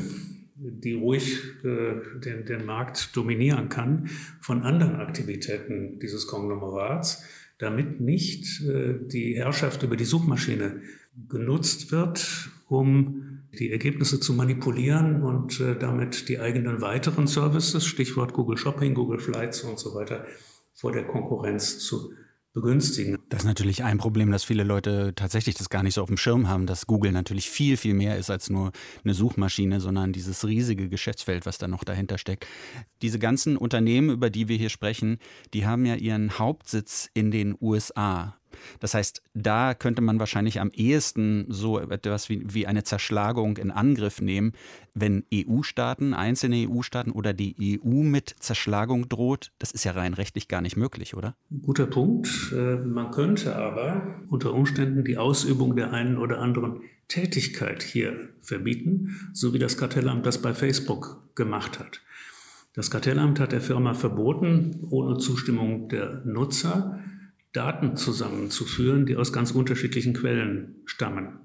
die 0.55 0.94
ruhig 0.94 1.41
äh, 1.63 2.20
den, 2.20 2.46
den 2.46 2.65
Markt 2.65 3.15
dominieren 3.15 3.70
kann, 3.70 4.10
von 4.39 4.63
anderen 4.63 4.96
Aktivitäten 4.96 6.00
dieses 6.00 6.27
Konglomerats, 6.27 7.24
damit 7.58 8.01
nicht 8.01 8.62
die 8.62 9.36
Herrschaft 9.36 9.82
über 9.84 9.96
die 9.96 10.03
Suchmaschine 10.03 10.82
genutzt 11.29 11.94
wird, 11.94 12.50
um 12.67 13.35
die 13.56 13.72
Ergebnisse 13.72 14.20
zu 14.20 14.34
manipulieren 14.34 15.24
und 15.24 15.60
äh, 15.60 15.78
damit 15.78 16.30
die 16.30 16.40
eigenen 16.40 16.82
weiteren 16.82 17.28
Services, 17.28 17.86
Stichwort 17.86 18.34
Google 18.34 18.58
Shopping, 18.58 18.94
Google 18.94 19.20
Flights 19.20 19.62
und 19.62 19.80
so 19.80 19.96
weiter, 19.96 20.26
vor 20.74 20.92
der 20.92 21.06
Konkurrenz 21.06 21.80
zu 21.80 22.12
begünstigen. 22.56 23.18
Das 23.30 23.42
ist 23.42 23.46
natürlich 23.46 23.84
ein 23.84 23.98
Problem, 23.98 24.32
dass 24.32 24.46
viele 24.46 24.64
Leute 24.64 25.14
tatsächlich 25.14 25.56
das 25.56 25.70
gar 25.70 25.84
nicht 25.84 25.94
so 25.94 26.02
auf 26.02 26.08
dem 26.08 26.18
Schirm 26.18 26.48
haben, 26.48 26.66
dass 26.66 26.88
Google 26.88 27.12
natürlich 27.12 27.50
viel, 27.50 27.76
viel 27.76 27.94
mehr 27.94 28.18
ist 28.18 28.32
als 28.32 28.50
nur 28.50 28.72
eine 29.04 29.14
Suchmaschine, 29.14 29.82
sondern 29.82 30.14
dieses 30.14 30.48
riesige 30.48 30.88
Geschäftsfeld, 30.88 31.46
was 31.46 31.58
da 31.58 31.68
noch 31.68 31.84
dahinter 31.84 32.18
steckt. 32.18 32.48
Diese 33.02 33.20
ganzen 33.20 33.58
Unternehmen, 33.58 34.10
über 34.10 34.30
die 34.30 34.48
wir 34.48 34.58
hier 34.58 34.70
sprechen, 34.70 35.18
die 35.54 35.66
haben 35.66 35.86
ja 35.86 35.96
ihren 35.96 36.40
Hauptsitz 36.40 37.10
in 37.14 37.30
den 37.30 37.56
USA. 37.60 38.38
Das 38.80 38.94
heißt, 38.94 39.22
da 39.34 39.74
könnte 39.74 40.02
man 40.02 40.20
wahrscheinlich 40.20 40.60
am 40.60 40.72
ehesten 40.72 41.46
so 41.50 41.80
etwas 41.80 42.30
wie, 42.30 42.44
wie 42.46 42.68
eine 42.68 42.84
Zerschlagung 42.84 43.58
in 43.58 43.72
Angriff 43.72 44.22
nehmen, 44.22 44.54
wenn 44.94 45.26
EU-Staaten, 45.34 46.14
einzelne 46.14 46.68
EU-Staaten 46.70 47.12
oder 47.12 47.34
die 47.34 47.80
EU 47.84 48.04
mit 48.04 48.36
Zerschlagung 48.40 49.10
droht. 49.10 49.52
Das 49.60 49.72
ist 49.72 49.84
ja 49.84 49.92
rein 49.92 50.14
rechtlich 50.14 50.48
gar 50.48 50.62
nicht 50.62 50.78
möglich, 50.78 51.16
oder? 51.16 51.36
Guter 51.62 51.86
Punkt. 51.86 52.54
Äh, 52.54 52.78
man 52.78 53.12
könnte 53.12 53.56
aber 53.56 54.24
unter 54.30 54.54
Umständen 54.54 55.04
die 55.04 55.18
Ausübung 55.18 55.76
der 55.76 55.92
einen 55.92 56.18
oder 56.18 56.40
anderen 56.40 56.82
Tätigkeit 57.08 57.84
hier 57.84 58.30
verbieten, 58.42 59.30
so 59.34 59.54
wie 59.54 59.60
das 59.60 59.78
Kartellamt 59.78 60.26
das 60.26 60.42
bei 60.42 60.54
Facebook 60.54 61.36
gemacht 61.36 61.80
hat. 61.80 62.02
Das 62.74 62.92
Kartellamt 62.92 63.40
hat 63.40 63.52
der 63.52 63.62
Firma 63.62 63.94
verboten, 63.94 64.86
ohne 64.90 65.18
Zustimmung 65.18 65.88
der 65.88 66.22
Nutzer, 66.26 67.00
Daten 67.56 67.96
zusammenzuführen, 67.96 69.06
die 69.06 69.16
aus 69.16 69.32
ganz 69.32 69.52
unterschiedlichen 69.52 70.14
Quellen 70.14 70.82
stammen. 70.86 71.45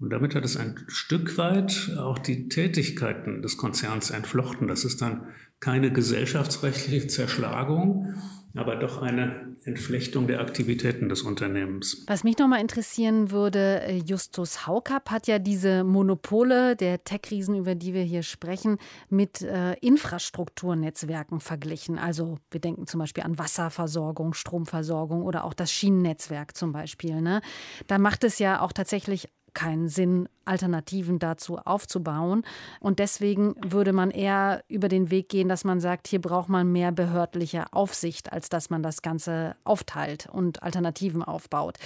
Und 0.00 0.10
damit 0.10 0.34
hat 0.34 0.44
es 0.44 0.56
ein 0.56 0.82
Stück 0.88 1.36
weit 1.36 1.92
auch 1.98 2.18
die 2.18 2.48
Tätigkeiten 2.48 3.42
des 3.42 3.58
Konzerns 3.58 4.10
entflochten. 4.10 4.66
Das 4.66 4.84
ist 4.84 5.02
dann 5.02 5.26
keine 5.60 5.92
gesellschaftsrechtliche 5.92 7.06
Zerschlagung, 7.08 8.14
aber 8.54 8.76
doch 8.76 9.02
eine 9.02 9.50
Entflechtung 9.64 10.26
der 10.26 10.40
Aktivitäten 10.40 11.10
des 11.10 11.22
Unternehmens. 11.22 12.04
Was 12.06 12.24
mich 12.24 12.38
noch 12.38 12.48
mal 12.48 12.60
interessieren 12.60 13.30
würde, 13.30 13.82
äh, 13.82 13.96
Justus 13.98 14.66
Haukapp 14.66 15.10
hat 15.10 15.26
ja 15.26 15.38
diese 15.38 15.84
Monopole 15.84 16.76
der 16.76 17.04
Tech-Riesen, 17.04 17.54
über 17.56 17.74
die 17.74 17.92
wir 17.92 18.02
hier 18.02 18.22
sprechen, 18.22 18.78
mit 19.10 19.42
äh, 19.42 19.74
Infrastrukturnetzwerken 19.74 21.40
verglichen. 21.40 21.98
Also 21.98 22.38
wir 22.50 22.60
denken 22.60 22.86
zum 22.86 23.00
Beispiel 23.00 23.22
an 23.22 23.38
Wasserversorgung, 23.38 24.32
Stromversorgung 24.32 25.22
oder 25.22 25.44
auch 25.44 25.54
das 25.54 25.70
Schienennetzwerk 25.70 26.56
zum 26.56 26.72
Beispiel. 26.72 27.20
Ne? 27.20 27.42
Da 27.86 27.98
macht 27.98 28.24
es 28.24 28.38
ja 28.38 28.62
auch 28.62 28.72
tatsächlich 28.72 29.28
keinen 29.54 29.88
Sinn, 29.88 30.28
Alternativen 30.44 31.18
dazu 31.18 31.58
aufzubauen. 31.58 32.44
Und 32.80 32.98
deswegen 32.98 33.54
würde 33.64 33.92
man 33.92 34.10
eher 34.10 34.64
über 34.68 34.88
den 34.88 35.10
Weg 35.10 35.28
gehen, 35.28 35.48
dass 35.48 35.64
man 35.64 35.80
sagt, 35.80 36.08
hier 36.08 36.20
braucht 36.20 36.48
man 36.48 36.70
mehr 36.72 36.92
behördliche 36.92 37.72
Aufsicht, 37.72 38.32
als 38.32 38.48
dass 38.48 38.70
man 38.70 38.82
das 38.82 39.02
Ganze 39.02 39.56
aufteilt 39.64 40.28
und 40.30 40.62
Alternativen 40.62 41.22
aufbaut. 41.22 41.78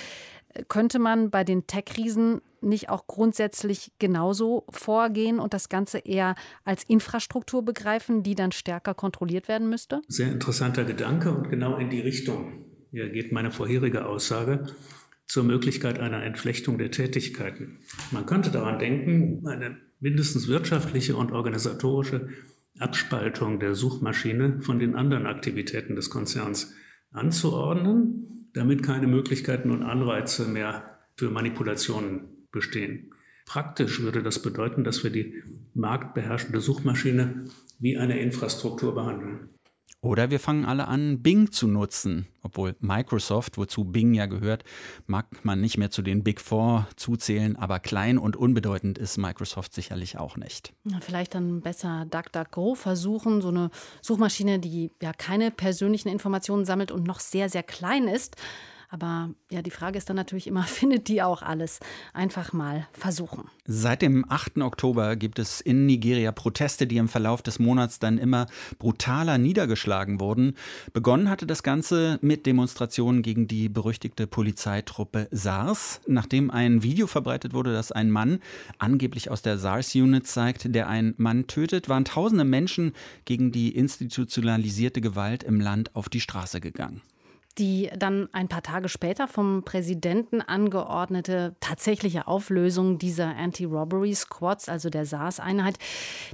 Könnte 0.69 0.99
man 0.99 1.31
bei 1.31 1.43
den 1.43 1.67
Tech-Riesen 1.67 2.41
nicht 2.61 2.89
auch 2.89 3.07
grundsätzlich 3.07 3.93
genauso 3.99 4.65
vorgehen 4.71 5.41
und 5.41 5.53
das 5.53 5.69
Ganze 5.69 5.99
eher 5.99 6.37
als 6.65 6.85
Infrastruktur 6.85 7.65
begreifen, 7.65 8.23
die 8.23 8.35
dann 8.35 8.53
stärker 8.53 8.95
kontrolliert 8.95 9.49
werden 9.49 9.69
müsste? 9.69 10.01
Sehr 10.09 10.31
interessanter 10.31 10.85
Gedanke 10.85 11.33
und 11.33 11.51
genau 11.51 11.77
in 11.77 11.91
die 11.91 12.01
Richtung. 12.01 12.65
Hier 12.93 13.11
geht 13.11 13.33
meine 13.33 13.51
vorherige 13.51 14.07
Aussage 14.07 14.67
zur 15.27 15.45
Möglichkeit 15.45 15.99
einer 15.99 16.23
Entflechtung 16.23 16.79
der 16.79 16.91
Tätigkeiten. 16.91 17.79
Man 18.11 18.27
könnte 18.27 18.51
daran 18.51 18.79
denken, 18.79 19.47
eine 19.47 19.79
mindestens 20.01 20.49
wirtschaftliche 20.49 21.17
und 21.17 21.33
organisatorische 21.33 22.29
Abspaltung 22.79 23.61
der 23.61 23.75
Suchmaschine 23.75 24.61
von 24.61 24.79
den 24.79 24.95
anderen 24.97 25.27
Aktivitäten 25.27 25.97
des 25.97 26.11
Konzerns 26.11 26.75
anzuordnen, 27.13 28.51
damit 28.53 28.83
keine 28.83 29.07
Möglichkeiten 29.07 29.71
und 29.71 29.83
Anreize 29.83 30.47
mehr 30.47 30.99
für 31.17 31.31
Manipulationen 31.31 32.47
bestehen. 32.51 33.11
Praktisch 33.47 34.01
würde 34.01 34.23
das 34.23 34.43
bedeuten, 34.43 34.85
dass 34.85 35.05
wir 35.05 35.11
die 35.11 35.43
marktbeherrschende 35.75 36.61
Suchmaschine 36.61 37.45
wie 37.79 37.97
eine 37.97 38.19
Infrastruktur 38.19 38.95
behandeln. 38.95 39.51
Oder 40.05 40.31
wir 40.31 40.39
fangen 40.39 40.67
alle 40.67 40.87
an, 40.87 41.23
Bing 41.23 41.51
zu 41.51 41.67
nutzen. 41.67 42.27
Obwohl 42.43 42.77
Microsoft, 42.81 43.57
wozu 43.57 43.85
Bing 43.85 44.13
ja 44.13 44.27
gehört, 44.27 44.63
mag 45.07 45.27
man 45.47 45.63
nicht 45.63 45.79
mehr 45.79 45.91
zu 45.91 46.03
den 46.03 46.23
Big 46.23 46.43
Four 46.43 46.87
zuzählen, 46.95 47.57
aber 47.57 47.81
klein 47.81 48.19
und 48.19 48.37
unbedeutend 48.37 48.99
ist 48.99 49.17
Microsoft 49.17 49.73
sicherlich 49.73 50.19
auch 50.19 50.37
nicht. 50.37 50.75
vielleicht 51.01 51.35
dann 51.35 51.63
besser 51.63 52.05
DuckDuckGo 52.11 52.75
versuchen, 52.75 53.41
so 53.41 53.49
eine 53.49 53.71
Suchmaschine, 54.03 54.59
die 54.59 54.91
ja 55.01 55.15
keine 55.15 55.51
persönlichen 55.51 56.11
Informationen 56.11 56.67
sammelt 56.67 56.93
und 56.93 57.07
noch 57.07 57.21
sehr, 57.21 57.49
sehr 57.49 57.63
klein 57.63 58.07
ist. 58.07 58.37
Aber 58.89 59.31
ja, 59.51 59.63
die 59.63 59.71
Frage 59.71 59.99
ist 59.99 60.09
dann 60.09 60.17
natürlich 60.17 60.47
immer, 60.47 60.63
findet 60.65 61.09
die 61.09 61.23
auch 61.23 61.43
alles? 61.43 61.81
Einfach 62.13 62.53
mal 62.53 62.87
versuchen. 62.93 63.51
Seit 63.67 64.03
dem 64.03 64.25
8. 64.29 64.59
Oktober 64.59 65.17
gibt 65.17 65.39
es 65.39 65.61
in 65.61 65.87
Nigeria 65.87 66.33
Proteste, 66.33 66.87
die 66.87 66.99
im 66.99 67.09
Verlauf 67.09 67.43
des 67.43 67.59
Monats 67.59 67.99
dann 67.99 68.19
immer 68.19 68.47
brutaler 68.79 69.39
niedergeschlagen 69.39 70.21
wurden. 70.21 70.55
Begonnen 70.93 71.31
hatte 71.31 71.47
das 71.47 71.63
Ganze 71.63 72.19
mit 72.21 72.47
Demonstrationen 72.47 73.23
gegen 73.23 73.49
die 73.49 73.69
berüchtigte 73.69 74.27
Polizeitruppe 74.27 75.29
SARS, 75.31 76.01
nachdem 76.07 76.51
ein 76.51 76.83
Video 76.83 77.07
verbreitet 77.07 77.55
wurde, 77.55 77.73
das 77.73 77.93
ein 77.93 78.11
Mann 78.11 78.41
angeblich 78.79 79.31
aus 79.31 79.43
der 79.43 79.59
SARS-Unit 79.59 80.27
zeigt, 80.27 80.75
der 80.75 80.89
einen 80.89 81.15
Mann 81.17 81.47
tötet, 81.47 81.89
waren 81.89 82.05
tausende 82.05 82.45
Menschen 82.45 82.93
gegen 83.25 83.53
die 83.53 83.75
institutionalisierte 83.75 85.01
Gewalt 85.01 85.43
im 85.43 85.61
Land 85.61 85.95
auf 85.97 86.09
die 86.09 86.21
Straße 86.21 86.61
gegangen. 86.61 87.03
Die 87.59 87.89
dann 87.97 88.29
ein 88.33 88.49
paar 88.49 88.63
Tage 88.63 88.89
später 88.89 89.29
vom 89.29 89.63
Präsidenten 89.65 90.41
angeordnete 90.41 91.55
tatsächliche 91.61 92.27
Auflösung 92.27 92.99
dieser 92.99 93.37
Anti-Robbery 93.37 94.13
Squads, 94.13 94.69
also 94.69 94.91
der 94.91 95.07
SARS-Einheit, 95.07 95.79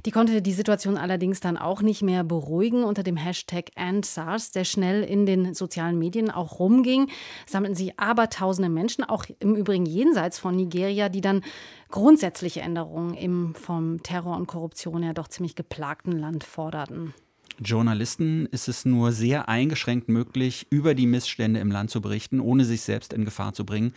die 0.05 0.11
konnte 0.11 0.41
die 0.41 0.53
Situation 0.53 0.97
allerdings 0.97 1.39
dann 1.39 1.57
auch 1.57 1.83
nicht 1.83 2.01
mehr 2.01 2.23
beruhigen. 2.23 2.83
Unter 2.83 3.03
dem 3.03 3.17
Hashtag 3.17 3.69
AndSARS, 3.75 4.51
der 4.51 4.63
schnell 4.63 5.03
in 5.03 5.27
den 5.27 5.53
sozialen 5.53 5.99
Medien 5.99 6.31
auch 6.31 6.57
rumging, 6.57 7.07
sammelten 7.45 7.75
sie 7.75 7.97
abertausende 7.99 8.69
Menschen, 8.69 9.03
auch 9.03 9.25
im 9.39 9.55
Übrigen 9.55 9.85
jenseits 9.85 10.39
von 10.39 10.55
Nigeria, 10.55 11.09
die 11.09 11.21
dann 11.21 11.43
grundsätzliche 11.91 12.61
Änderungen 12.61 13.13
im 13.13 13.53
vom 13.53 14.01
Terror 14.01 14.37
und 14.37 14.47
Korruption 14.47 15.03
ja 15.03 15.13
doch 15.13 15.27
ziemlich 15.27 15.55
geplagten 15.55 16.17
Land 16.17 16.43
forderten. 16.43 17.13
Journalisten 17.59 18.45
ist 18.47 18.67
es 18.67 18.85
nur 18.85 19.11
sehr 19.11 19.49
eingeschränkt 19.49 20.09
möglich, 20.09 20.67
über 20.69 20.93
die 20.95 21.07
Missstände 21.07 21.59
im 21.59 21.71
Land 21.71 21.89
zu 21.89 22.01
berichten, 22.01 22.39
ohne 22.39 22.65
sich 22.65 22.81
selbst 22.81 23.13
in 23.13 23.25
Gefahr 23.25 23.53
zu 23.53 23.65
bringen. 23.65 23.93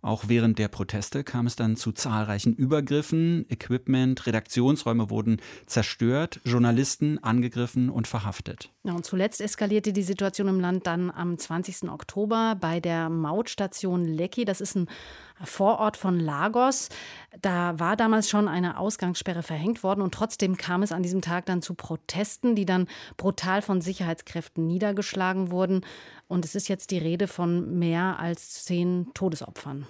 Auch 0.00 0.24
während 0.28 0.58
der 0.58 0.68
Proteste 0.68 1.24
kam 1.24 1.46
es 1.46 1.56
dann 1.56 1.76
zu 1.76 1.90
zahlreichen 1.90 2.54
Übergriffen. 2.54 3.44
Equipment, 3.48 4.26
Redaktionsräume 4.26 5.10
wurden 5.10 5.40
zerstört, 5.66 6.40
Journalisten 6.44 7.22
angegriffen 7.22 7.90
und 7.90 8.06
verhaftet. 8.06 8.70
Ja, 8.84 8.92
und 8.92 9.04
zuletzt 9.04 9.40
eskalierte 9.40 9.92
die 9.92 10.04
Situation 10.04 10.46
im 10.48 10.60
Land 10.60 10.86
dann 10.86 11.10
am 11.10 11.36
20. 11.36 11.90
Oktober 11.90 12.56
bei 12.60 12.78
der 12.78 13.10
Mautstation 13.10 14.04
Lekki. 14.04 14.44
Das 14.44 14.60
ist 14.60 14.76
ein 14.76 14.88
Vorort 15.42 15.96
von 15.96 16.18
Lagos. 16.18 16.88
Da 17.42 17.78
war 17.78 17.96
damals 17.96 18.28
schon 18.28 18.48
eine 18.48 18.78
Ausgangssperre 18.78 19.42
verhängt 19.42 19.82
worden 19.82 20.00
und 20.00 20.14
trotzdem 20.14 20.56
kam 20.56 20.82
es 20.82 20.92
an 20.92 21.02
diesem 21.02 21.22
Tag 21.22 21.46
dann 21.46 21.60
zu 21.60 21.74
Protesten, 21.74 22.54
die 22.54 22.66
dann 22.66 22.86
brutal 23.16 23.62
von 23.62 23.80
Sicherheitskräften 23.80 24.66
niedergeschlagen 24.66 25.50
wurden. 25.50 25.84
Und 26.28 26.44
es 26.44 26.54
ist 26.54 26.68
jetzt 26.68 26.90
die 26.92 26.98
Rede 26.98 27.26
von 27.26 27.78
mehr 27.78 28.18
als 28.18 28.64
zehn 28.64 29.08
Todesopfern. 29.14 29.86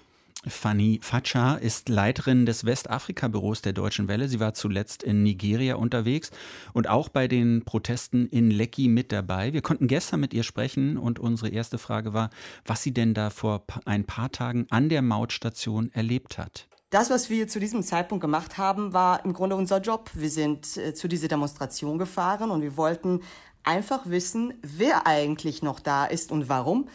Fanny 0.47 1.01
Fatscha 1.03 1.57
ist 1.57 1.89
Leiterin 1.89 2.47
des 2.47 2.65
Westafrika-Büros 2.65 3.61
der 3.61 3.73
Deutschen 3.73 4.07
Welle. 4.07 4.29
Sie 4.29 4.39
war 4.39 4.55
zuletzt 4.55 5.03
in 5.03 5.25
Nigeria 5.25 5.75
unterwegs 5.75 6.31
und 6.73 6.89
auch 6.89 7.09
bei 7.09 7.27
den 7.27 7.65
Protesten 7.65 8.27
in 8.29 8.51
Lekki 8.51 8.89
mit 8.89 9.11
dabei. 9.11 9.53
Wir 9.53 9.63
konnten 9.63 9.89
gestern 9.89 10.21
mit 10.21 10.33
ihr 10.33 10.45
sprechen 10.45 10.97
und 10.97 11.19
unsere 11.19 11.49
erste 11.49 11.77
Frage 11.77 12.13
war, 12.13 12.31
was 12.65 12.83
sie 12.83 12.93
denn 12.93 13.15
da 13.15 13.31
vor 13.31 13.65
ein 13.85 14.05
paar 14.05 14.31
Tagen 14.31 14.67
an 14.71 14.89
der 14.89 15.03
Mautstation 15.03 15.91
erlebt 15.93 16.39
hat. 16.39 16.69
Das, 16.91 17.11
was 17.11 17.29
wir 17.29 17.49
zu 17.49 17.59
diesem 17.59 17.83
Zeitpunkt 17.83 18.23
gemacht 18.23 18.57
haben, 18.57 18.93
war 18.93 19.25
im 19.25 19.35
Grunde 19.35 19.57
unser 19.57 19.81
Job. 19.81 20.11
Wir 20.15 20.31
sind 20.31 20.77
äh, 20.77 20.95
zu 20.95 21.09
dieser 21.09 21.29
Demonstration 21.29 21.99
gefahren 21.99 22.51
und 22.51 22.63
wir 22.63 22.77
wollten 22.77 23.21
einfach 23.65 24.09
wissen, 24.09 24.55
wer 24.63 25.07
eigentlich 25.07 25.63
noch 25.63 25.81
da 25.81 26.07
ist 26.07 26.33
und 26.33 26.49
warum 26.49 26.89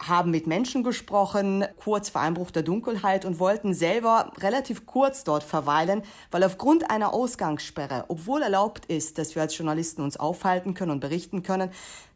haben 0.00 0.30
mit 0.30 0.46
Menschen 0.46 0.82
gesprochen, 0.82 1.64
kurz 1.82 2.08
vor 2.08 2.20
Einbruch 2.20 2.50
der 2.50 2.62
Dunkelheit 2.62 3.24
und 3.24 3.38
wollten 3.38 3.74
selber 3.74 4.32
relativ 4.38 4.86
kurz 4.86 5.24
dort 5.24 5.42
verweilen, 5.42 6.02
weil 6.30 6.42
aufgrund 6.42 6.90
einer 6.90 7.12
Ausgangssperre, 7.12 8.06
obwohl 8.08 8.42
erlaubt 8.42 8.86
ist, 8.86 9.18
dass 9.18 9.34
wir 9.34 9.42
als 9.42 9.56
Journalisten 9.56 10.02
uns 10.02 10.16
aufhalten 10.16 10.74
können 10.74 10.92
und 10.92 11.00
berichten 11.00 11.42
können, 11.42 11.70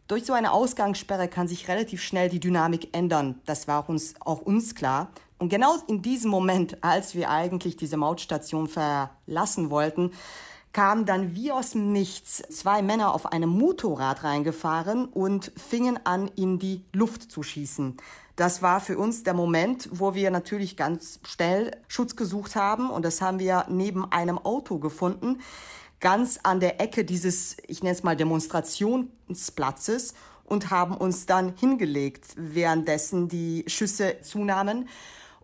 durch 0.08 0.26
so 0.26 0.34
eine 0.34 0.52
Ausgangssperre 0.52 1.28
kann 1.28 1.48
sich 1.48 1.68
relativ 1.68 2.02
schnell 2.02 2.28
die 2.28 2.40
Dynamik 2.40 2.94
ändern. 2.94 3.40
Das 3.46 3.68
war 3.68 3.80
auch 3.80 3.88
uns, 3.88 4.14
auch 4.20 4.42
uns 4.42 4.74
klar. 4.74 5.10
Und 5.38 5.48
genau 5.48 5.76
in 5.88 6.02
diesem 6.02 6.30
Moment, 6.30 6.82
als 6.82 7.14
wir 7.14 7.30
eigentlich 7.30 7.76
diese 7.76 7.96
Mautstation 7.96 8.68
verlassen 8.68 9.70
wollten, 9.70 10.12
kamen 10.74 11.06
dann 11.06 11.34
wie 11.34 11.52
aus 11.52 11.70
dem 11.70 11.92
Nichts 11.92 12.42
zwei 12.50 12.82
Männer 12.82 13.14
auf 13.14 13.32
einem 13.32 13.48
Motorrad 13.48 14.24
reingefahren 14.24 15.06
und 15.06 15.52
fingen 15.56 15.98
an, 16.04 16.28
in 16.36 16.58
die 16.58 16.84
Luft 16.92 17.30
zu 17.30 17.42
schießen. 17.42 17.96
Das 18.36 18.60
war 18.60 18.80
für 18.80 18.98
uns 18.98 19.22
der 19.22 19.34
Moment, 19.34 19.88
wo 19.92 20.14
wir 20.14 20.32
natürlich 20.32 20.76
ganz 20.76 21.20
schnell 21.22 21.70
Schutz 21.86 22.16
gesucht 22.16 22.56
haben 22.56 22.90
und 22.90 23.04
das 23.04 23.22
haben 23.22 23.38
wir 23.38 23.66
neben 23.70 24.10
einem 24.10 24.36
Auto 24.36 24.78
gefunden, 24.80 25.40
ganz 26.00 26.40
an 26.42 26.58
der 26.58 26.80
Ecke 26.80 27.04
dieses, 27.04 27.56
ich 27.68 27.84
nenne 27.84 27.94
es 27.94 28.02
mal 28.02 28.16
Demonstrationsplatzes 28.16 30.14
und 30.44 30.70
haben 30.70 30.96
uns 30.96 31.26
dann 31.26 31.54
hingelegt, 31.56 32.26
währenddessen 32.36 33.28
die 33.28 33.64
Schüsse 33.68 34.16
zunahmen. 34.22 34.88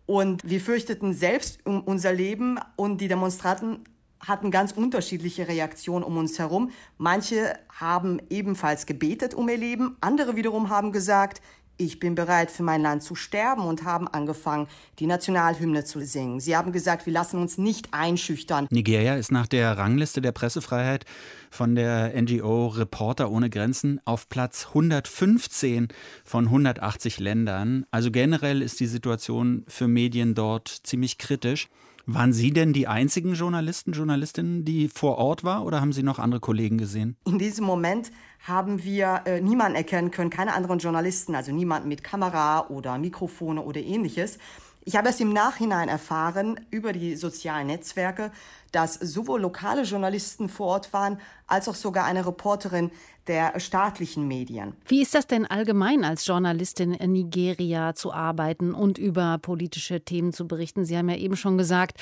Und 0.06 0.42
wir 0.44 0.60
fürchteten 0.60 1.14
selbst 1.14 1.64
um 1.64 1.82
unser 1.82 2.12
Leben 2.12 2.58
und 2.74 3.00
die 3.00 3.06
Demonstranten 3.06 3.84
hatten 4.20 4.50
ganz 4.50 4.72
unterschiedliche 4.72 5.48
Reaktionen 5.48 6.04
um 6.04 6.16
uns 6.16 6.38
herum. 6.38 6.70
Manche 6.98 7.54
haben 7.72 8.20
ebenfalls 8.30 8.86
gebetet 8.86 9.34
um 9.34 9.48
ihr 9.48 9.56
Leben, 9.56 9.96
andere 10.00 10.36
wiederum 10.36 10.68
haben 10.68 10.92
gesagt, 10.92 11.40
ich 11.80 11.98
bin 11.98 12.14
bereit 12.14 12.50
für 12.50 12.62
mein 12.62 12.82
Land 12.82 13.02
zu 13.02 13.14
sterben 13.14 13.62
und 13.62 13.84
haben 13.84 14.06
angefangen, 14.06 14.68
die 14.98 15.06
Nationalhymne 15.06 15.82
zu 15.82 16.04
singen. 16.04 16.38
Sie 16.38 16.54
haben 16.54 16.72
gesagt, 16.72 17.06
wir 17.06 17.12
lassen 17.14 17.40
uns 17.40 17.56
nicht 17.56 17.94
einschüchtern. 17.94 18.66
Nigeria 18.70 19.14
ist 19.14 19.32
nach 19.32 19.46
der 19.46 19.78
Rangliste 19.78 20.20
der 20.20 20.32
Pressefreiheit 20.32 21.06
von 21.50 21.74
der 21.74 22.12
NGO 22.20 22.66
Reporter 22.66 23.30
ohne 23.30 23.48
Grenzen 23.48 23.98
auf 24.04 24.28
Platz 24.28 24.66
115 24.68 25.88
von 26.22 26.44
180 26.44 27.18
Ländern. 27.18 27.86
Also 27.90 28.10
generell 28.10 28.60
ist 28.60 28.78
die 28.80 28.86
Situation 28.86 29.64
für 29.66 29.88
Medien 29.88 30.34
dort 30.34 30.68
ziemlich 30.68 31.16
kritisch. 31.16 31.70
Waren 32.12 32.32
Sie 32.32 32.52
denn 32.52 32.72
die 32.72 32.88
einzigen 32.88 33.34
Journalisten, 33.34 33.92
Journalistinnen, 33.92 34.64
die 34.64 34.88
vor 34.88 35.18
Ort 35.18 35.44
war 35.44 35.64
oder 35.64 35.80
haben 35.80 35.92
Sie 35.92 36.02
noch 36.02 36.18
andere 36.18 36.40
Kollegen 36.40 36.76
gesehen? 36.76 37.16
In 37.24 37.38
diesem 37.38 37.64
Moment 37.64 38.10
haben 38.40 38.82
wir 38.82 39.22
äh, 39.26 39.40
niemanden 39.40 39.76
erkennen 39.76 40.10
können, 40.10 40.28
keine 40.28 40.54
anderen 40.54 40.80
Journalisten, 40.80 41.36
also 41.36 41.52
niemanden 41.52 41.88
mit 41.88 42.02
Kamera 42.02 42.66
oder 42.68 42.98
Mikrofone 42.98 43.62
oder 43.62 43.80
ähnliches. 43.80 44.38
Ich 44.84 44.96
habe 44.96 45.10
es 45.10 45.20
im 45.20 45.32
Nachhinein 45.32 45.88
erfahren 45.88 46.58
über 46.70 46.92
die 46.92 47.14
sozialen 47.14 47.66
Netzwerke, 47.66 48.32
dass 48.72 48.94
sowohl 48.94 49.40
lokale 49.40 49.82
Journalisten 49.82 50.48
vor 50.48 50.68
Ort 50.68 50.92
waren, 50.92 51.20
als 51.46 51.68
auch 51.68 51.74
sogar 51.74 52.06
eine 52.06 52.26
Reporterin 52.26 52.90
der 53.26 53.60
staatlichen 53.60 54.26
Medien. 54.26 54.74
Wie 54.86 55.02
ist 55.02 55.14
das 55.14 55.26
denn 55.26 55.44
allgemein 55.44 56.04
als 56.04 56.26
Journalistin 56.26 56.94
in 56.94 57.12
Nigeria 57.12 57.94
zu 57.94 58.12
arbeiten 58.12 58.72
und 58.74 58.96
über 58.96 59.38
politische 59.38 60.00
Themen 60.00 60.32
zu 60.32 60.48
berichten? 60.48 60.84
Sie 60.84 60.96
haben 60.96 61.10
ja 61.10 61.16
eben 61.16 61.36
schon 61.36 61.58
gesagt, 61.58 61.98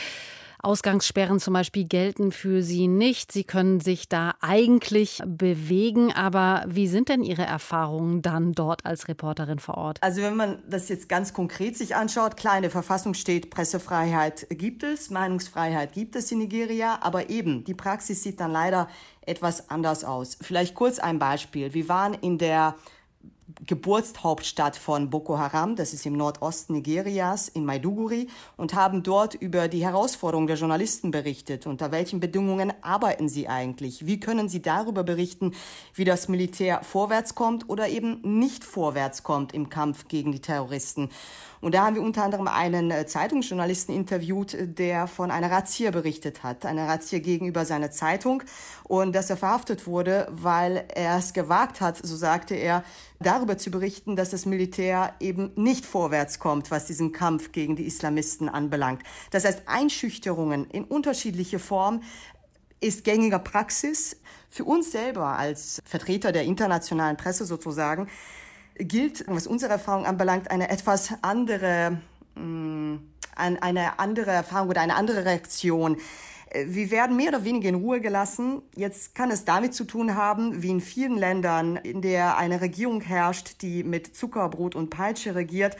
Ausgangssperren 0.61 1.39
zum 1.39 1.55
Beispiel 1.55 1.85
gelten 1.85 2.33
für 2.33 2.63
Sie 2.63 2.89
nicht. 2.89 3.33
Sie 3.33 3.45
können 3.45 3.81
sich 3.81 4.09
da 4.09 4.35
eigentlich 4.41 5.23
bewegen. 5.27 6.13
Aber 6.13 6.65
wie 6.67 6.89
sind 6.89 7.09
denn 7.09 7.23
Ihre 7.23 7.43
Erfahrungen 7.43 8.23
dann 8.23 8.53
dort 8.53 8.85
als 8.85 9.09
Reporterin 9.09 9.59
vor 9.59 9.77
Ort? 9.77 9.99
Also 10.03 10.23
wenn 10.23 10.37
man 10.37 10.59
das 10.69 10.89
jetzt 10.89 11.09
ganz 11.09 11.33
konkret 11.33 11.77
sich 11.77 11.95
anschaut, 11.95 12.37
klar, 12.37 12.57
in 12.57 12.63
der 12.63 12.71
Verfassung 12.71 13.15
steht, 13.15 13.51
Pressefreiheit 13.51 14.47
gibt 14.51 14.83
es, 14.83 15.11
Meinungsfreiheit 15.11 15.93
gibt 15.93 16.17
es 16.17 16.33
in 16.33 16.39
Nigeria. 16.39 16.99
Aber 17.03 17.31
eben, 17.31 17.65
die 17.65 17.75
Praxis 17.75 18.23
sieht 18.23 18.41
dann 18.41 18.53
leider 18.53 18.89
etwas 19.27 19.71
anders 19.71 20.05
aus. 20.05 20.39
Vielleicht 20.41 20.75
kurz 20.75 20.99
ein 20.99 21.19
Beispiel. 21.19 21.75
Wir 21.75 21.89
waren 21.89 22.15
in 22.15 22.39
der 22.39 22.75
Geburtshauptstadt 23.67 24.77
von 24.77 25.09
Boko 25.09 25.39
Haram, 25.39 25.75
das 25.75 25.95
ist 25.95 26.05
im 26.05 26.13
Nordosten 26.13 26.75
Nigerias, 26.75 27.49
in 27.49 27.65
Maiduguri, 27.65 28.29
und 28.59 28.75
haben 28.75 29.03
dort 29.03 29.35
über 29.35 29.69
die 29.69 29.83
Herausforderungen 29.83 30.47
der 30.47 30.57
Journalisten 30.57 31.11
berichtet. 31.11 31.67
Unter 31.67 31.91
welchen 31.91 32.21
Bedingungen 32.21 32.75
arbeiten 32.83 33.29
sie 33.29 33.49
eigentlich? 33.49 34.05
Wie 34.05 34.21
können 34.21 34.51
sie 34.51 34.61
darüber 34.61 35.03
berichten, 35.03 35.55
wie 35.95 36.05
das 36.05 36.29
Militär 36.29 36.83
vorwärts 36.83 37.35
kommt 37.35 37.71
oder 37.71 37.89
eben 37.89 38.21
nicht 38.23 38.65
vorwärts 38.65 39.23
kommt 39.23 39.55
im 39.55 39.71
Kampf 39.71 40.09
gegen 40.09 40.31
die 40.33 40.41
Terroristen? 40.41 41.09
Und 41.61 41.75
da 41.75 41.87
haben 41.87 41.97
wir 41.97 42.03
unter 42.03 42.23
anderem 42.23 42.47
einen 42.47 42.91
äh, 42.91 43.07
Zeitungsjournalisten 43.07 43.95
interviewt, 43.95 44.57
der 44.61 45.07
von 45.07 45.31
einer 45.31 45.51
Razzia 45.51 45.91
berichtet 45.91 46.43
hat, 46.43 46.65
eine 46.65 46.87
Razzia 46.87 47.19
gegenüber 47.19 47.65
seiner 47.65 47.91
Zeitung 47.91 48.43
und 48.85 49.15
dass 49.15 49.31
er 49.31 49.37
verhaftet 49.37 49.87
wurde, 49.87 50.29
weil 50.31 50.85
er 50.95 51.19
es 51.19 51.33
gewagt 51.33 51.81
hat, 51.81 51.97
so 51.97 52.15
sagte 52.15 52.55
er, 52.55 52.85
darüber 53.39 53.57
zu 53.57 53.71
berichten, 53.71 54.17
dass 54.17 54.31
das 54.31 54.47
Militär 54.47 55.15
eben 55.21 55.53
nicht 55.55 55.87
vorwärts 55.87 56.39
kommt, 56.39 56.71
was 56.71 56.87
diesen 56.87 57.13
Kampf 57.13 57.53
gegen 57.53 57.77
die 57.77 57.87
Islamisten 57.87 58.49
anbelangt. 58.49 59.03
Das 59.31 59.45
heißt, 59.45 59.63
Einschüchterungen 59.67 60.69
in 60.71 60.85
unterschiedliche 60.85 61.59
Form 61.59 62.03
ist 62.81 63.05
gängiger 63.05 63.39
Praxis. 63.39 64.17
Für 64.51 64.65
uns 64.65 64.91
selber 64.91 65.37
als 65.37 65.81
Vertreter 65.85 66.33
der 66.33 66.45
internationalen 66.45 67.17
Presse 67.17 67.45
sozusagen 67.45 68.09
gilt, 68.75 69.25
was 69.29 69.47
unsere 69.47 69.73
Erfahrung 69.73 70.05
anbelangt, 70.05 70.51
eine 70.51 70.69
etwas 70.69 71.13
andere, 71.23 72.01
mm, 72.35 72.97
eine 73.35 73.99
andere 74.01 74.31
Erfahrung 74.31 74.71
oder 74.71 74.81
eine 74.81 74.97
andere 74.97 75.25
Reaktion. 75.25 75.97
Wir 76.53 76.91
werden 76.91 77.17
mehr 77.17 77.29
oder 77.29 77.45
weniger 77.45 77.69
in 77.69 77.75
Ruhe 77.75 78.01
gelassen. 78.01 78.63
Jetzt 78.75 79.15
kann 79.15 79.31
es 79.31 79.45
damit 79.45 79.75
zu 79.75 79.85
tun 79.85 80.15
haben, 80.15 80.63
wie 80.63 80.71
in 80.71 80.81
vielen 80.81 81.19
Ländern, 81.19 81.77
in 81.77 82.01
der 82.01 82.39
eine 82.39 82.61
Regierung 82.61 83.03
herrscht, 83.03 83.61
die 83.61 83.85
mit 83.85 84.17
Zuckerbrot 84.17 84.75
und 84.75 84.89
Peitsche 84.89 85.35
regiert, 85.35 85.77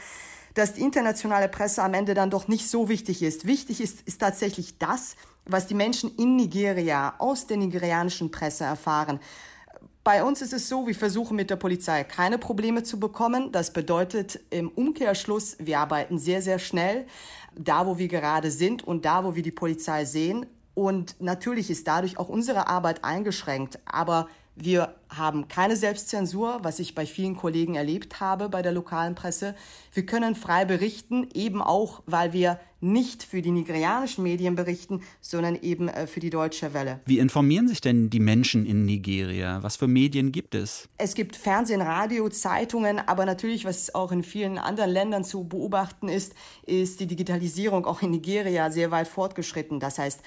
dass 0.53 0.73
die 0.73 0.81
internationale 0.81 1.47
Presse 1.47 1.81
am 1.81 1.93
Ende 1.93 2.13
dann 2.13 2.29
doch 2.29 2.47
nicht 2.47 2.69
so 2.69 2.87
wichtig 2.87 3.23
ist. 3.23 3.47
Wichtig 3.47 3.81
ist, 3.81 4.01
ist 4.01 4.19
tatsächlich 4.19 4.77
das, 4.77 5.15
was 5.45 5.65
die 5.65 5.73
Menschen 5.73 6.15
in 6.17 6.35
Nigeria 6.35 7.15
aus 7.17 7.47
der 7.47 7.57
nigerianischen 7.57 8.29
Presse 8.29 8.65
erfahren 8.65 9.19
Bei 10.03 10.23
uns 10.23 10.41
ist 10.41 10.53
es 10.53 10.69
so, 10.69 10.85
wir 10.85 10.95
versuchen 10.95 11.35
mit 11.35 11.49
der 11.49 11.55
Polizei 11.55 12.03
keine 12.03 12.37
Probleme 12.37 12.83
zu 12.83 12.99
bekommen. 12.99 13.51
Das 13.51 13.73
bedeutet 13.73 14.39
im 14.49 14.69
Umkehrschluss, 14.69 15.57
wir 15.59 15.79
arbeiten 15.79 16.19
sehr, 16.19 16.41
sehr 16.41 16.59
schnell, 16.59 17.07
da 17.55 17.87
wo 17.87 17.97
wir 17.97 18.07
gerade 18.07 18.51
sind 18.51 18.83
und 18.83 19.05
da 19.05 19.23
wo 19.23 19.35
wir 19.35 19.43
die 19.43 19.51
Polizei 19.51 20.05
sehen. 20.05 20.45
Und 20.79 21.17
natürlich 21.19 21.69
ist 21.69 21.89
dadurch 21.89 22.17
auch 22.17 22.29
unsere 22.29 22.67
Arbeit 22.67 23.03
eingeschränkt. 23.03 23.79
Aber 23.83 24.29
wir 24.55 24.95
haben 25.09 25.47
keine 25.47 25.75
Selbstzensur, 25.75 26.59
was 26.61 26.79
ich 26.79 26.95
bei 26.95 27.05
vielen 27.05 27.35
Kollegen 27.35 27.75
erlebt 27.75 28.21
habe 28.21 28.47
bei 28.47 28.61
der 28.61 28.71
lokalen 28.71 29.15
Presse. 29.15 29.55
Wir 29.93 30.05
können 30.05 30.35
frei 30.35 30.65
berichten, 30.65 31.27
eben 31.33 31.61
auch, 31.61 32.01
weil 32.05 32.31
wir 32.31 32.59
nicht 32.81 33.23
für 33.23 33.41
die 33.41 33.51
nigerianischen 33.51 34.23
Medien 34.23 34.55
berichten, 34.55 35.01
sondern 35.19 35.55
eben 35.55 35.89
äh, 35.89 36.07
für 36.07 36.19
die 36.19 36.29
Deutsche 36.29 36.73
Welle. 36.73 37.01
Wie 37.05 37.19
informieren 37.19 37.67
sich 37.67 37.81
denn 37.81 38.09
die 38.09 38.19
Menschen 38.19 38.65
in 38.65 38.85
Nigeria? 38.85 39.61
Was 39.63 39.75
für 39.75 39.87
Medien 39.87 40.31
gibt 40.31 40.55
es? 40.55 40.87
Es 40.97 41.13
gibt 41.13 41.35
Fernsehen, 41.35 41.81
Radio, 41.81 42.29
Zeitungen, 42.29 42.99
aber 42.99 43.25
natürlich, 43.25 43.65
was 43.65 43.93
auch 43.95 44.11
in 44.11 44.23
vielen 44.23 44.57
anderen 44.57 44.91
Ländern 44.91 45.23
zu 45.23 45.43
beobachten 45.45 46.07
ist, 46.07 46.35
ist 46.65 46.99
die 46.99 47.07
Digitalisierung 47.07 47.85
auch 47.85 48.01
in 48.01 48.11
Nigeria 48.11 48.71
sehr 48.71 48.91
weit 48.91 49.07
fortgeschritten. 49.07 49.79
Das 49.79 49.97
heißt, 49.97 50.21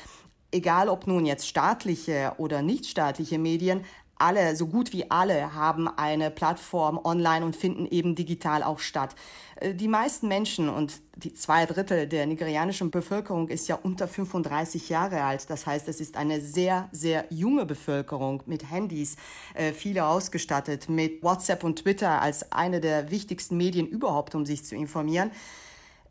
egal 0.53 0.89
ob 0.89 1.07
nun 1.07 1.27
jetzt 1.27 1.49
staatliche 1.49 2.35
oder 2.39 2.63
nichtstaatliche 2.63 3.39
Medien, 3.39 3.85
alle, 4.23 4.55
so 4.55 4.69
gut 4.69 4.93
wie 4.93 5.11
alle 5.11 5.55
haben 5.55 5.89
eine 5.89 6.31
Plattform 6.31 7.01
online 7.03 7.45
und 7.45 7.57
finden 7.57 7.87
eben 7.87 8.15
digital 8.15 8.63
auch 8.63 8.79
statt. 8.79 9.17
Äh, 9.57 9.75
die 9.75 9.89
meisten 9.89 10.29
Menschen 10.29 10.69
und 10.69 11.03
die 11.17 11.35
zwei 11.35 11.67
Drittel 11.67 12.07
der 12.07 12.27
nigerianischen 12.27 12.91
Bevölkerung 12.91 13.49
ist 13.49 13.69
ja 13.69 13.79
unter 13.83 14.07
35 14.07 14.89
Jahre 14.89 15.25
alt. 15.25 15.51
Das 15.51 15.67
heißt, 15.67 15.89
es 15.89 16.01
ist 16.01 16.17
eine 16.17 16.41
sehr, 16.41 16.89
sehr 16.93 17.27
junge 17.31 17.67
Bevölkerung 17.67 18.43
mit 18.47 18.71
Handys, 18.71 19.17
äh, 19.55 19.73
viele 19.73 20.07
ausgestattet, 20.07 20.89
mit 20.89 21.23
WhatsApp 21.23 21.65
und 21.65 21.81
Twitter 21.81 22.23
als 22.23 22.53
eine 22.53 22.81
der 22.81 23.11
wichtigsten 23.11 23.57
Medien 23.57 23.89
überhaupt, 23.89 24.35
um 24.37 24.47
sich 24.47 24.65
zu 24.65 24.77
informieren. 24.77 25.33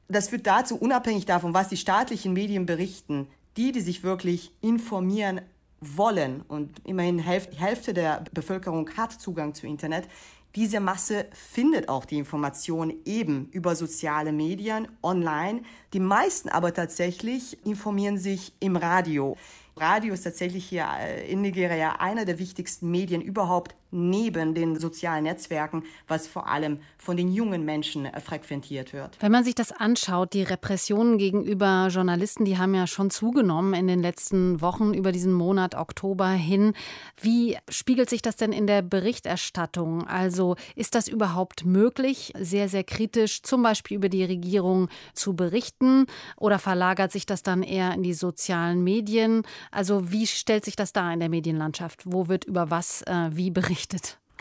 Das 0.09 0.27
führt 0.27 0.45
dazu, 0.45 0.75
unabhängig 0.75 1.25
davon, 1.25 1.53
was 1.53 1.69
die 1.69 1.77
staatlichen 1.77 2.33
Medien 2.33 2.65
berichten, 2.65 3.27
die, 3.57 3.71
die 3.71 3.81
sich 3.81 4.03
wirklich 4.03 4.51
informieren, 4.61 5.41
wollen, 5.81 6.41
und 6.41 6.79
immerhin 6.85 7.17
die 7.17 7.59
Hälfte 7.59 7.93
der 7.93 8.23
Bevölkerung 8.33 8.89
hat 8.95 9.13
Zugang 9.13 9.55
zu 9.55 9.65
Internet, 9.65 10.07
diese 10.55 10.81
Masse 10.81 11.27
findet 11.31 11.87
auch 11.87 12.05
die 12.05 12.17
Information 12.17 12.93
eben 13.05 13.47
über 13.51 13.73
soziale 13.75 14.33
Medien, 14.33 14.89
online. 15.01 15.63
Die 15.93 16.01
meisten 16.01 16.49
aber 16.49 16.73
tatsächlich 16.73 17.65
informieren 17.65 18.17
sich 18.17 18.53
im 18.59 18.75
Radio. 18.75 19.37
Radio 19.77 20.13
ist 20.13 20.23
tatsächlich 20.23 20.65
hier 20.65 20.87
äh, 20.99 21.31
in 21.31 21.41
Nigeria 21.41 21.95
einer 21.99 22.25
der 22.25 22.37
wichtigsten 22.37 22.91
Medien 22.91 23.21
überhaupt 23.21 23.75
neben 23.91 24.55
den 24.55 24.79
sozialen 24.79 25.25
Netzwerken, 25.25 25.83
was 26.07 26.27
vor 26.27 26.47
allem 26.47 26.79
von 26.97 27.17
den 27.17 27.31
jungen 27.31 27.65
Menschen 27.65 28.05
äh, 28.05 28.19
frequentiert 28.21 28.93
wird. 28.93 29.17
Wenn 29.19 29.31
man 29.31 29.43
sich 29.43 29.55
das 29.55 29.71
anschaut, 29.71 30.33
die 30.33 30.43
Repressionen 30.43 31.17
gegenüber 31.17 31.89
Journalisten, 31.91 32.45
die 32.45 32.57
haben 32.57 32.73
ja 32.73 32.87
schon 32.87 33.11
zugenommen 33.11 33.73
in 33.73 33.87
den 33.87 34.01
letzten 34.01 34.61
Wochen 34.61 34.93
über 34.93 35.11
diesen 35.11 35.33
Monat 35.33 35.75
Oktober 35.75 36.29
hin. 36.29 36.73
Wie 37.21 37.57
spiegelt 37.69 38.09
sich 38.09 38.21
das 38.21 38.37
denn 38.37 38.53
in 38.53 38.65
der 38.65 38.81
Berichterstattung? 38.81 40.07
Also 40.07 40.55
ist 40.75 40.95
das 40.95 41.07
überhaupt 41.07 41.65
möglich, 41.65 42.33
sehr, 42.39 42.69
sehr 42.69 42.83
kritisch 42.83 43.43
zum 43.43 43.61
Beispiel 43.61 43.97
über 43.97 44.09
die 44.09 44.23
Regierung 44.23 44.87
zu 45.13 45.35
berichten? 45.35 46.05
Oder 46.37 46.59
verlagert 46.59 47.11
sich 47.11 47.25
das 47.25 47.43
dann 47.43 47.61
eher 47.61 47.93
in 47.93 48.03
die 48.03 48.13
sozialen 48.13 48.83
Medien? 48.83 49.43
Also 49.69 50.11
wie 50.11 50.27
stellt 50.27 50.63
sich 50.63 50.75
das 50.75 50.93
da 50.93 51.11
in 51.11 51.19
der 51.19 51.29
Medienlandschaft? 51.29 52.03
Wo 52.05 52.29
wird 52.29 52.45
über 52.45 52.69
was 52.69 53.01
äh, 53.03 53.29
wie 53.31 53.51
berichtet? 53.51 53.80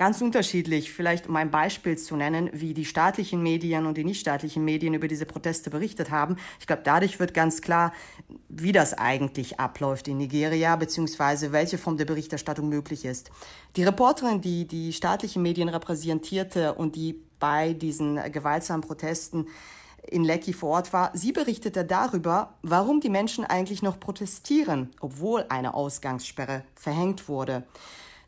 Ganz 0.00 0.22
unterschiedlich. 0.22 0.90
Vielleicht 0.90 1.29
um 1.29 1.37
ein 1.37 1.50
Beispiel 1.50 1.98
zu 1.98 2.16
nennen, 2.16 2.48
wie 2.55 2.72
die 2.72 2.87
staatlichen 2.87 3.42
Medien 3.42 3.85
und 3.85 3.98
die 3.98 4.05
nichtstaatlichen 4.05 4.64
Medien 4.64 4.94
über 4.94 5.09
diese 5.09 5.26
Proteste 5.26 5.68
berichtet 5.68 6.11
haben. 6.11 6.37
Ich 6.59 6.66
glaube, 6.66 6.81
dadurch 6.83 7.20
wird 7.20 7.35
ganz 7.35 7.61
klar, 7.61 7.92
wie 8.48 8.72
das 8.72 8.94
eigentlich 8.94 9.61
abläuft 9.61 10.09
in 10.09 10.16
Nigeria, 10.16 10.74
beziehungsweise 10.76 11.53
welche 11.53 11.76
Form 11.76 11.98
der 11.98 12.07
Berichterstattung 12.07 12.70
möglich 12.70 13.05
ist. 13.05 13.31
Die 13.76 13.83
Reporterin, 13.83 14.40
die 14.40 14.66
die 14.66 14.94
staatlichen 14.94 15.42
Medien 15.42 15.68
repräsentierte 15.68 16.72
und 16.72 16.96
die 16.96 17.22
bei 17.38 17.74
diesen 17.74 18.16
gewaltsamen 18.33 18.81
Protesten 18.81 19.48
in 20.09 20.24
Lecky 20.24 20.55
vor 20.55 20.70
Ort 20.70 20.94
war, 20.94 21.11
sie 21.14 21.33
berichtete 21.33 21.85
darüber, 21.85 22.55
warum 22.62 23.00
die 23.00 23.11
Menschen 23.11 23.44
eigentlich 23.44 23.83
noch 23.83 24.00
protestieren, 24.00 24.88
obwohl 25.03 25.44
eine 25.50 25.74
Ausgangssperre 25.74 26.64
verhängt 26.74 27.29
wurde. 27.29 27.64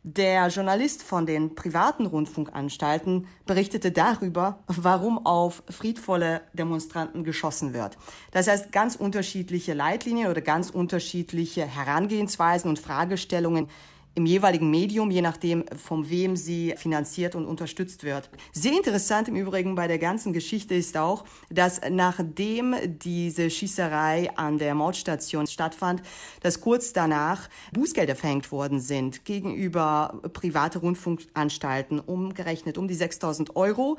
Der 0.04 0.48
Journalist 0.48 1.04
von 1.04 1.26
den 1.26 1.54
privaten 1.54 2.06
Rundfunkanstalten 2.06 3.28
berichtete 3.46 3.92
darüber, 3.92 4.58
warum 4.66 5.24
auf 5.24 5.62
friedvolle 5.70 6.40
Demonstranten 6.54 7.22
geschossen 7.22 7.72
wird. 7.72 7.96
Das 8.32 8.48
heißt, 8.48 8.72
ganz 8.72 8.96
unterschiedliche 8.96 9.74
Leitlinien 9.74 10.28
oder 10.28 10.40
ganz 10.40 10.70
unterschiedliche 10.70 11.64
Herangehensweisen 11.64 12.68
und 12.68 12.80
Fragestellungen 12.80 13.68
im 14.14 14.26
jeweiligen 14.26 14.70
Medium, 14.70 15.10
je 15.10 15.22
nachdem, 15.22 15.64
von 15.76 16.08
wem 16.10 16.36
sie 16.36 16.74
finanziert 16.76 17.34
und 17.34 17.46
unterstützt 17.46 18.04
wird. 18.04 18.28
Sehr 18.52 18.72
interessant 18.72 19.28
im 19.28 19.36
Übrigen 19.36 19.74
bei 19.74 19.88
der 19.88 19.98
ganzen 19.98 20.32
Geschichte 20.32 20.74
ist 20.74 20.96
auch, 20.96 21.24
dass 21.50 21.80
nachdem 21.90 22.74
diese 22.84 23.48
Schießerei 23.48 24.30
an 24.36 24.58
der 24.58 24.74
Mordstation 24.74 25.46
stattfand, 25.46 26.02
dass 26.40 26.60
kurz 26.60 26.92
danach 26.92 27.48
Bußgelder 27.72 28.16
verhängt 28.16 28.52
worden 28.52 28.80
sind 28.80 29.24
gegenüber 29.24 30.20
private 30.32 30.80
Rundfunkanstalten, 30.80 32.00
umgerechnet 32.00 32.76
um 32.78 32.88
die 32.88 32.94
6000 32.94 33.56
Euro. 33.56 33.98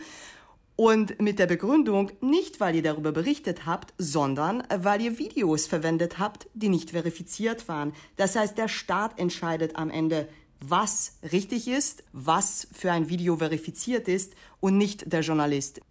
Und 0.76 1.22
mit 1.22 1.38
der 1.38 1.46
Begründung, 1.46 2.12
nicht 2.20 2.60
weil 2.60 2.76
ihr 2.76 2.82
darüber 2.82 3.12
berichtet 3.12 3.66
habt, 3.68 3.94
sondern 4.00 4.64
weil 4.76 5.02
ihr 5.02 5.20
Videos 5.20 5.68
verwendet 5.68 6.18
habt, 6.18 6.48
die 6.56 6.70
nicht 6.70 6.92
verifiziert 6.92 7.68
waren. 7.68 7.94
Das 8.16 8.36
heißt, 8.36 8.58
der 8.58 8.68
Staat 8.68 9.20
entscheidet 9.20 9.76
am 9.76 9.92
Ende, 9.92 10.28
was 10.60 11.18
richtig 11.32 11.68
ist, 11.68 12.04
was 12.12 12.68
für 12.72 12.92
ein 12.92 13.10
Video 13.10 13.38
verifiziert 13.38 14.08
ist 14.08 14.34
und 14.62 14.78
nicht 14.78 15.12
der 15.12 15.22
Journalist. 15.22 15.82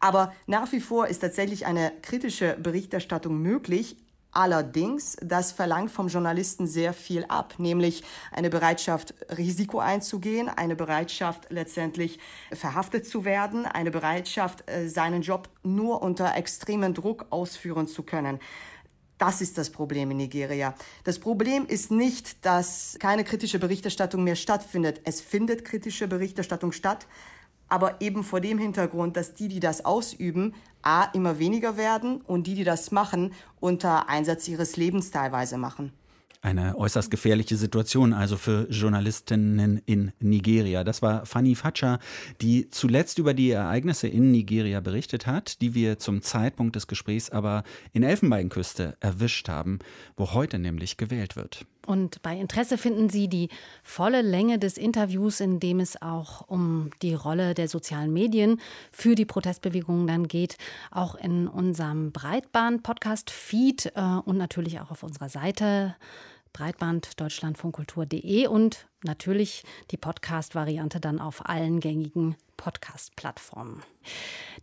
Aber 0.00 0.32
nach 0.46 0.72
wie 0.72 0.80
vor 0.80 1.06
ist 1.06 1.20
tatsächlich 1.20 1.66
eine 1.66 1.92
kritische 2.02 2.56
Berichterstattung 2.60 3.40
möglich, 3.40 3.96
Allerdings, 4.36 5.16
das 5.22 5.50
verlangt 5.50 5.90
vom 5.90 6.08
Journalisten 6.08 6.66
sehr 6.66 6.92
viel 6.92 7.24
ab, 7.24 7.54
nämlich 7.56 8.04
eine 8.30 8.50
Bereitschaft, 8.50 9.14
Risiko 9.34 9.78
einzugehen, 9.78 10.50
eine 10.50 10.76
Bereitschaft, 10.76 11.46
letztendlich 11.48 12.18
verhaftet 12.52 13.06
zu 13.06 13.24
werden, 13.24 13.64
eine 13.64 13.90
Bereitschaft, 13.90 14.68
äh, 14.68 14.90
seinen 14.90 15.22
Job 15.22 15.48
nur 15.62 16.02
unter 16.02 16.36
extremem 16.36 16.92
Druck 16.92 17.24
ausführen 17.30 17.88
zu 17.88 18.02
können. 18.02 18.38
Das 19.16 19.40
ist 19.40 19.56
das 19.56 19.70
Problem 19.70 20.10
in 20.10 20.18
Nigeria. 20.18 20.74
Das 21.04 21.18
Problem 21.18 21.64
ist 21.64 21.90
nicht, 21.90 22.44
dass 22.44 22.98
keine 23.00 23.24
kritische 23.24 23.58
Berichterstattung 23.58 24.22
mehr 24.22 24.36
stattfindet. 24.36 25.00
Es 25.04 25.22
findet 25.22 25.64
kritische 25.64 26.08
Berichterstattung 26.08 26.72
statt, 26.72 27.06
aber 27.68 28.00
eben 28.00 28.24
vor 28.24 28.40
dem 28.40 28.58
Hintergrund, 28.58 29.16
dass 29.16 29.34
die, 29.34 29.48
die 29.48 29.60
das 29.60 29.84
ausüben, 29.84 30.54
a 30.82 31.04
immer 31.14 31.38
weniger 31.38 31.76
werden 31.76 32.20
und 32.20 32.46
die, 32.46 32.54
die 32.54 32.64
das 32.64 32.92
machen, 32.92 33.32
unter 33.60 34.08
Einsatz 34.08 34.46
ihres 34.48 34.76
Lebens 34.76 35.10
teilweise 35.10 35.58
machen. 35.58 35.92
Eine 36.42 36.78
äußerst 36.78 37.10
gefährliche 37.10 37.56
Situation 37.56 38.12
also 38.12 38.36
für 38.36 38.68
Journalistinnen 38.70 39.82
in 39.84 40.12
Nigeria. 40.20 40.84
Das 40.84 41.02
war 41.02 41.26
Fanny 41.26 41.56
Fatscher, 41.56 41.98
die 42.40 42.70
zuletzt 42.70 43.18
über 43.18 43.34
die 43.34 43.50
Ereignisse 43.50 44.06
in 44.06 44.30
Nigeria 44.30 44.78
berichtet 44.78 45.26
hat, 45.26 45.60
die 45.60 45.74
wir 45.74 45.98
zum 45.98 46.22
Zeitpunkt 46.22 46.76
des 46.76 46.86
Gesprächs 46.86 47.30
aber 47.30 47.64
in 47.92 48.04
Elfenbeinküste 48.04 48.96
erwischt 49.00 49.48
haben, 49.48 49.80
wo 50.16 50.34
heute 50.34 50.60
nämlich 50.60 50.96
gewählt 50.98 51.34
wird. 51.34 51.66
Und 51.86 52.20
bei 52.22 52.36
Interesse 52.36 52.76
finden 52.78 53.08
Sie 53.08 53.28
die 53.28 53.48
volle 53.82 54.22
Länge 54.22 54.58
des 54.58 54.76
Interviews, 54.76 55.40
in 55.40 55.60
dem 55.60 55.80
es 55.80 56.00
auch 56.02 56.48
um 56.48 56.90
die 57.02 57.14
Rolle 57.14 57.54
der 57.54 57.68
sozialen 57.68 58.12
Medien 58.12 58.60
für 58.92 59.14
die 59.14 59.24
Protestbewegungen 59.24 60.06
dann 60.06 60.28
geht, 60.28 60.56
auch 60.90 61.14
in 61.14 61.48
unserem 61.48 62.12
Breitband-Podcast-Feed 62.12 63.92
äh, 63.94 64.00
und 64.24 64.36
natürlich 64.36 64.80
auch 64.80 64.90
auf 64.90 65.02
unserer 65.02 65.28
Seite 65.28 65.96
breitbanddeutschlandfunkkultur.de 66.52 68.46
und 68.46 68.86
natürlich 69.06 69.64
die 69.90 69.96
Podcast-Variante 69.96 71.00
dann 71.00 71.20
auf 71.20 71.48
allen 71.48 71.80
gängigen 71.80 72.36
Podcast-Plattformen. 72.56 73.82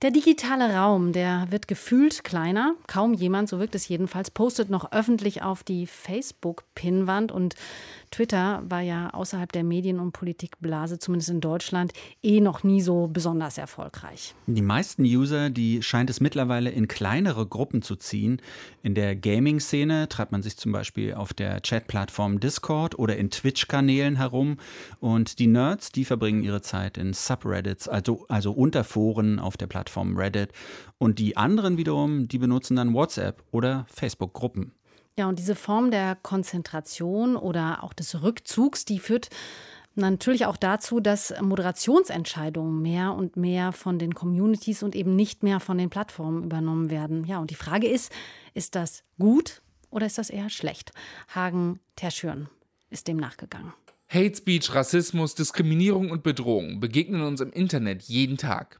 Der 0.02 0.12
digitale 0.12 0.74
Raum, 0.76 1.14
der 1.14 1.48
wird 1.50 1.68
gefühlt 1.68 2.24
kleiner. 2.24 2.76
Kaum 2.88 3.14
jemand, 3.14 3.50
so 3.50 3.60
wirkt 3.60 3.76
es 3.76 3.88
jedenfalls, 3.88 4.32
postet 4.32 4.70
noch 4.70 4.92
öffentlich 4.92 5.42
auf 5.42 5.64
die 5.64 5.86
Facebook-Pinnwand. 5.86 7.32
Und 7.32 7.56
Twitter 8.12 8.64
war 8.68 8.82
ja 8.82 9.10
außerhalb 9.12 9.52
der 9.52 9.64
Medien- 9.64 10.00
und 10.00 10.12
Politikblase, 10.12 11.00
zumindest 11.00 11.30
in 11.30 11.42
Deutschland, 11.42 11.94
eh 12.22 12.42
noch 12.42 12.64
nie 12.64 12.82
so 12.82 13.08
besonders 13.08 13.58
erfolgreich. 13.58 14.34
Die 14.48 14.62
meisten 14.62 15.04
User, 15.04 15.50
die 15.50 15.84
scheint 15.84 16.10
es 16.10 16.20
mittlerweile 16.20 16.70
in 16.70 16.88
kleinere 16.88 17.46
Gruppen 17.46 17.82
zu 17.82 17.96
ziehen. 17.96 18.42
In 18.82 18.96
der 18.96 19.16
Gaming-Szene 19.16 20.10
treibt 20.10 20.32
man 20.32 20.42
sich 20.42 20.58
zum 20.58 20.72
Beispiel 20.72 21.14
auf 21.14 21.34
der 21.34 21.62
Chat-Plattform 21.62 22.40
Discord 22.40 22.98
oder 22.98 23.18
in 23.18 23.30
Twitch-Kanälen 23.30 24.16
herum 24.18 24.33
herum. 24.34 24.58
Und 25.00 25.40
die 25.40 25.48
Nerds, 25.48 25.92
die 25.92 26.04
verbringen 26.04 26.44
ihre 26.44 26.62
Zeit 26.62 26.98
in 26.98 27.14
Subreddits, 27.14 27.88
also, 27.88 28.26
also 28.28 28.52
Unterforen 28.52 29.40
auf 29.40 29.56
der 29.56 29.68
Plattform 29.68 30.18
Reddit. 30.18 30.52
Und 30.98 31.20
die 31.20 31.38
anderen 31.38 31.78
wiederum, 31.78 32.28
die 32.28 32.40
benutzen 32.40 32.76
dann 32.76 32.94
WhatsApp 32.94 33.44
oder 33.52 33.86
Facebook-Gruppen. 33.94 34.74
Ja, 35.18 35.28
und 35.30 35.38
diese 35.38 35.56
Form 35.56 35.92
der 35.92 36.16
Konzentration 36.16 37.36
oder 37.36 37.84
auch 37.84 37.94
des 37.94 38.24
Rückzugs, 38.24 38.84
die 38.84 38.98
führt 39.00 39.30
natürlich 39.96 40.46
auch 40.48 40.58
dazu, 40.58 41.00
dass 41.00 41.34
Moderationsentscheidungen 41.40 42.82
mehr 42.82 43.14
und 43.14 43.38
mehr 43.38 43.72
von 43.72 44.00
den 44.00 44.16
Communities 44.16 44.82
und 44.82 44.96
eben 44.96 45.16
nicht 45.16 45.44
mehr 45.44 45.60
von 45.60 45.78
den 45.78 45.92
Plattformen 45.92 46.44
übernommen 46.44 46.90
werden. 46.90 47.26
Ja, 47.26 47.40
und 47.40 47.52
die 47.52 47.56
Frage 47.56 47.88
ist, 47.88 48.12
ist 48.56 48.76
das 48.76 49.04
gut 49.20 49.62
oder 49.92 50.08
ist 50.08 50.18
das 50.18 50.30
eher 50.32 50.50
schlecht? 50.50 50.92
Hagen 51.34 51.80
Terschürn 51.96 52.50
ist 52.90 53.08
dem 53.08 53.18
nachgegangen. 53.18 53.74
Hate 54.14 54.36
Speech, 54.36 54.76
Rassismus, 54.76 55.34
Diskriminierung 55.34 56.12
und 56.12 56.22
Bedrohung 56.22 56.80
begegnen 56.80 57.24
uns 57.24 57.42
im 57.42 57.52
Internet 57.52 58.04
jeden 58.04 58.38
Tag. 58.38 58.80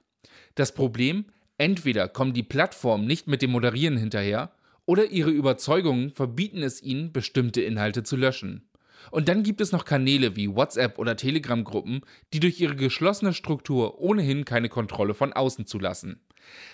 Das 0.54 0.76
Problem, 0.76 1.26
entweder 1.58 2.08
kommen 2.08 2.34
die 2.34 2.44
Plattformen 2.44 3.08
nicht 3.08 3.28
mit 3.28 3.42
dem 3.42 3.50
Moderieren 3.50 3.98
hinterher 3.98 4.52
oder 4.86 5.08
ihre 5.08 5.32
Überzeugungen 5.32 6.12
verbieten 6.12 6.62
es 6.62 6.84
ihnen, 6.84 7.12
bestimmte 7.12 7.64
Inhalte 7.64 8.04
zu 8.04 8.16
löschen. 8.16 8.70
Und 9.10 9.28
dann 9.28 9.42
gibt 9.42 9.60
es 9.60 9.72
noch 9.72 9.86
Kanäle 9.86 10.36
wie 10.36 10.54
WhatsApp 10.54 11.00
oder 11.00 11.18
Telegram-Gruppen, 11.18 12.02
die 12.32 12.40
durch 12.40 12.62
ihre 12.62 12.76
geschlossene 12.76 13.34
Struktur 13.34 14.00
ohnehin 14.00 14.46
keine 14.46 14.70
Kontrolle 14.70 15.16
von 15.16 15.34
außen 15.34 15.66
zulassen. 15.66 16.20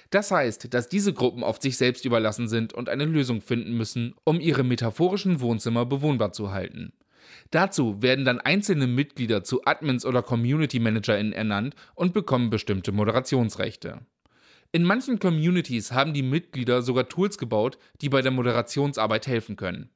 Das 0.10 0.32
heißt, 0.32 0.74
dass 0.74 0.90
diese 0.90 1.14
Gruppen 1.14 1.44
oft 1.44 1.62
sich 1.62 1.78
selbst 1.78 2.04
überlassen 2.04 2.50
sind 2.50 2.74
und 2.74 2.90
eine 2.90 3.06
Lösung 3.06 3.40
finden 3.40 3.78
müssen, 3.78 4.16
um 4.26 4.42
ihre 4.42 4.66
metaphorischen 4.66 5.40
Wohnzimmer 5.40 5.86
bewohnbar 5.86 6.34
zu 6.34 6.52
halten. 6.52 6.92
Dazu 7.52 8.02
werden 8.02 8.26
dann 8.26 8.40
einzelne 8.40 8.86
Mitglieder 8.86 9.44
zu 9.44 9.62
Admins 9.66 10.06
oder 10.06 10.22
Community 10.22 10.80
ManagerInnen 10.80 11.34
ernannt 11.34 11.76
und 11.96 12.14
bekommen 12.14 12.50
bestimmte 12.50 12.92
Moderationsrechte. 12.92 14.02
In 14.72 14.84
manchen 14.84 15.18
Communities 15.18 15.92
haben 15.92 16.14
die 16.14 16.22
Mitglieder 16.22 16.84
sogar 16.84 17.10
Tools 17.10 17.40
gebaut, 17.40 17.80
die 18.02 18.10
bei 18.10 18.22
der 18.22 18.32
Moderationsarbeit 18.32 19.26
helfen 19.26 19.56
können. 19.56 19.90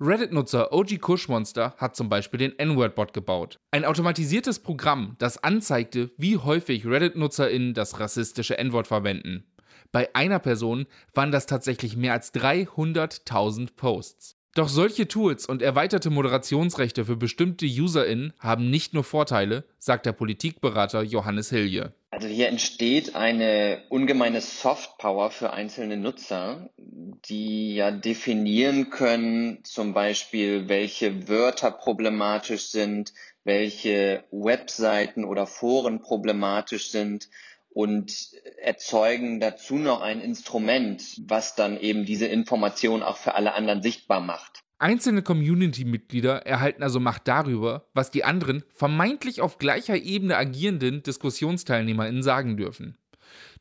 Reddit-Nutzer 0.00 0.72
OG 0.72 0.98
Kushmonster 0.98 1.74
hat 1.76 1.94
zum 1.94 2.08
Beispiel 2.08 2.38
den 2.38 2.58
N-Word-Bot 2.58 3.12
gebaut. 3.12 3.60
Ein 3.70 3.84
automatisiertes 3.84 4.60
Programm, 4.60 5.14
das 5.18 5.44
anzeigte, 5.44 6.10
wie 6.16 6.38
häufig 6.38 6.86
Reddit-NutzerInnen 6.86 7.74
das 7.74 8.00
rassistische 8.00 8.56
N-Wort 8.56 8.86
verwenden. 8.86 9.44
Bei 9.92 10.12
einer 10.14 10.38
Person 10.38 10.86
waren 11.12 11.30
das 11.30 11.46
tatsächlich 11.46 11.96
mehr 11.96 12.14
als 12.14 12.34
300.000 12.34 13.76
Posts. 13.76 14.36
Doch 14.54 14.68
solche 14.68 15.08
Tools 15.08 15.46
und 15.46 15.62
erweiterte 15.62 16.10
Moderationsrechte 16.10 17.04
für 17.04 17.16
bestimmte 17.16 17.66
UserInnen 17.66 18.32
haben 18.38 18.70
nicht 18.70 18.94
nur 18.94 19.02
Vorteile, 19.02 19.64
sagt 19.80 20.06
der 20.06 20.12
Politikberater 20.12 21.02
Johannes 21.02 21.50
Hilje. 21.50 21.92
Also 22.12 22.28
hier 22.28 22.46
entsteht 22.46 23.16
eine 23.16 23.82
ungemeine 23.88 24.40
Softpower 24.40 25.32
für 25.32 25.52
einzelne 25.52 25.96
Nutzer, 25.96 26.70
die 26.78 27.74
ja 27.74 27.90
definieren 27.90 28.90
können, 28.90 29.64
zum 29.64 29.92
Beispiel, 29.92 30.68
welche 30.68 31.26
Wörter 31.26 31.72
problematisch 31.72 32.66
sind, 32.68 33.12
welche 33.42 34.22
Webseiten 34.30 35.24
oder 35.24 35.48
Foren 35.48 36.00
problematisch 36.00 36.92
sind 36.92 37.28
und 37.74 38.30
erzeugen 38.62 39.40
dazu 39.40 39.76
noch 39.76 40.00
ein 40.00 40.20
Instrument, 40.20 41.02
was 41.26 41.56
dann 41.56 41.78
eben 41.78 42.06
diese 42.06 42.26
Information 42.26 43.02
auch 43.02 43.18
für 43.18 43.34
alle 43.34 43.54
anderen 43.54 43.82
sichtbar 43.82 44.20
macht. 44.20 44.60
Einzelne 44.78 45.22
Community-Mitglieder 45.22 46.46
erhalten 46.46 46.82
also 46.82 47.00
Macht 47.00 47.28
darüber, 47.28 47.86
was 47.92 48.10
die 48.10 48.24
anderen 48.24 48.64
vermeintlich 48.74 49.40
auf 49.40 49.58
gleicher 49.58 49.96
Ebene 49.96 50.36
agierenden 50.36 51.02
DiskussionsteilnehmerInnen 51.02 52.22
sagen 52.22 52.56
dürfen. 52.56 52.96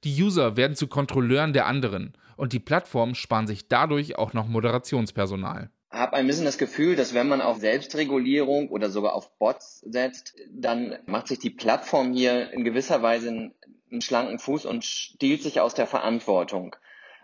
Die 0.04 0.22
User 0.22 0.58
werden 0.58 0.76
zu 0.76 0.88
Kontrolleuren 0.88 1.54
der 1.54 1.66
anderen 1.66 2.14
und 2.36 2.54
die 2.54 2.60
Plattformen 2.60 3.16
sparen 3.16 3.48
sich 3.48 3.68
dadurch 3.68 4.18
auch 4.18 4.34
noch 4.34 4.48
Moderationspersonal 4.48 5.70
habe 5.94 6.14
ein 6.14 6.26
bisschen 6.26 6.46
das 6.46 6.58
Gefühl, 6.58 6.96
dass 6.96 7.14
wenn 7.14 7.28
man 7.28 7.40
auf 7.40 7.60
Selbstregulierung 7.60 8.70
oder 8.70 8.90
sogar 8.90 9.14
auf 9.14 9.38
Bots 9.38 9.80
setzt, 9.82 10.34
dann 10.52 10.98
macht 11.06 11.28
sich 11.28 11.38
die 11.38 11.52
Plattform 11.52 12.14
hier 12.14 12.52
in 12.52 12.64
gewisser 12.64 13.04
Weise 13.04 13.52
einen, 13.94 14.02
schlanken 14.02 14.40
Fuß 14.40 14.66
und 14.66 14.84
stiehlt 14.84 15.42
sich 15.42 15.62
aus 15.62 15.74
der 15.74 15.88
Verantwortung. 15.88 16.76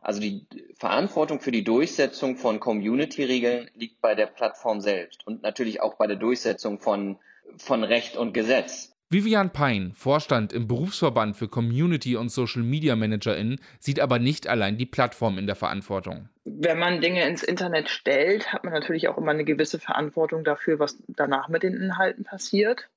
Also 0.02 0.22
die 0.22 0.48
Verantwortung 0.78 1.42
für 1.42 1.52
die 1.52 1.64
Durchsetzung 1.64 2.38
von 2.38 2.60
Community-Regeln 2.60 3.70
liegt 3.76 4.02
bei 4.02 4.16
der 4.16 4.28
Plattform 4.28 4.80
selbst 4.80 5.28
und 5.28 5.44
natürlich 5.44 5.82
auch 5.82 5.96
bei 5.96 6.08
der 6.08 6.16
Durchsetzung 6.16 6.80
von, 6.80 7.18
von 7.58 7.84
Recht 7.84 8.16
und 8.16 8.34
Gesetz. 8.34 8.96
Vivian 9.12 9.50
Pein, 9.50 9.94
Vorstand 9.96 10.54
im 10.54 10.68
Berufsverband 10.68 11.36
für 11.36 11.48
Community 11.48 12.16
und 12.16 12.30
Social 12.30 12.62
Media 12.62 12.96
ManagerInnen, 12.96 13.60
sieht 13.80 14.00
aber 14.00 14.20
nicht 14.20 14.48
allein 14.48 14.78
die 14.78 14.86
Plattform 14.86 15.40
in 15.40 15.48
der 15.48 15.56
Verantwortung. 15.56 16.30
Wenn 16.46 16.78
man 16.78 17.02
Dinge 17.02 17.28
ins 17.28 17.42
Internet 17.42 17.90
stellt, 17.90 18.54
hat 18.54 18.64
man 18.64 18.74
natürlich 18.74 19.08
auch 19.08 19.18
immer 19.18 19.32
eine 19.32 19.46
gewisse 19.46 19.80
Verantwortung 19.80 20.44
dafür, 20.44 20.78
was 20.78 21.02
danach 21.08 21.50
mit 21.50 21.64
den 21.64 21.74
Inhalten 21.74 22.24
passiert. 22.24 22.88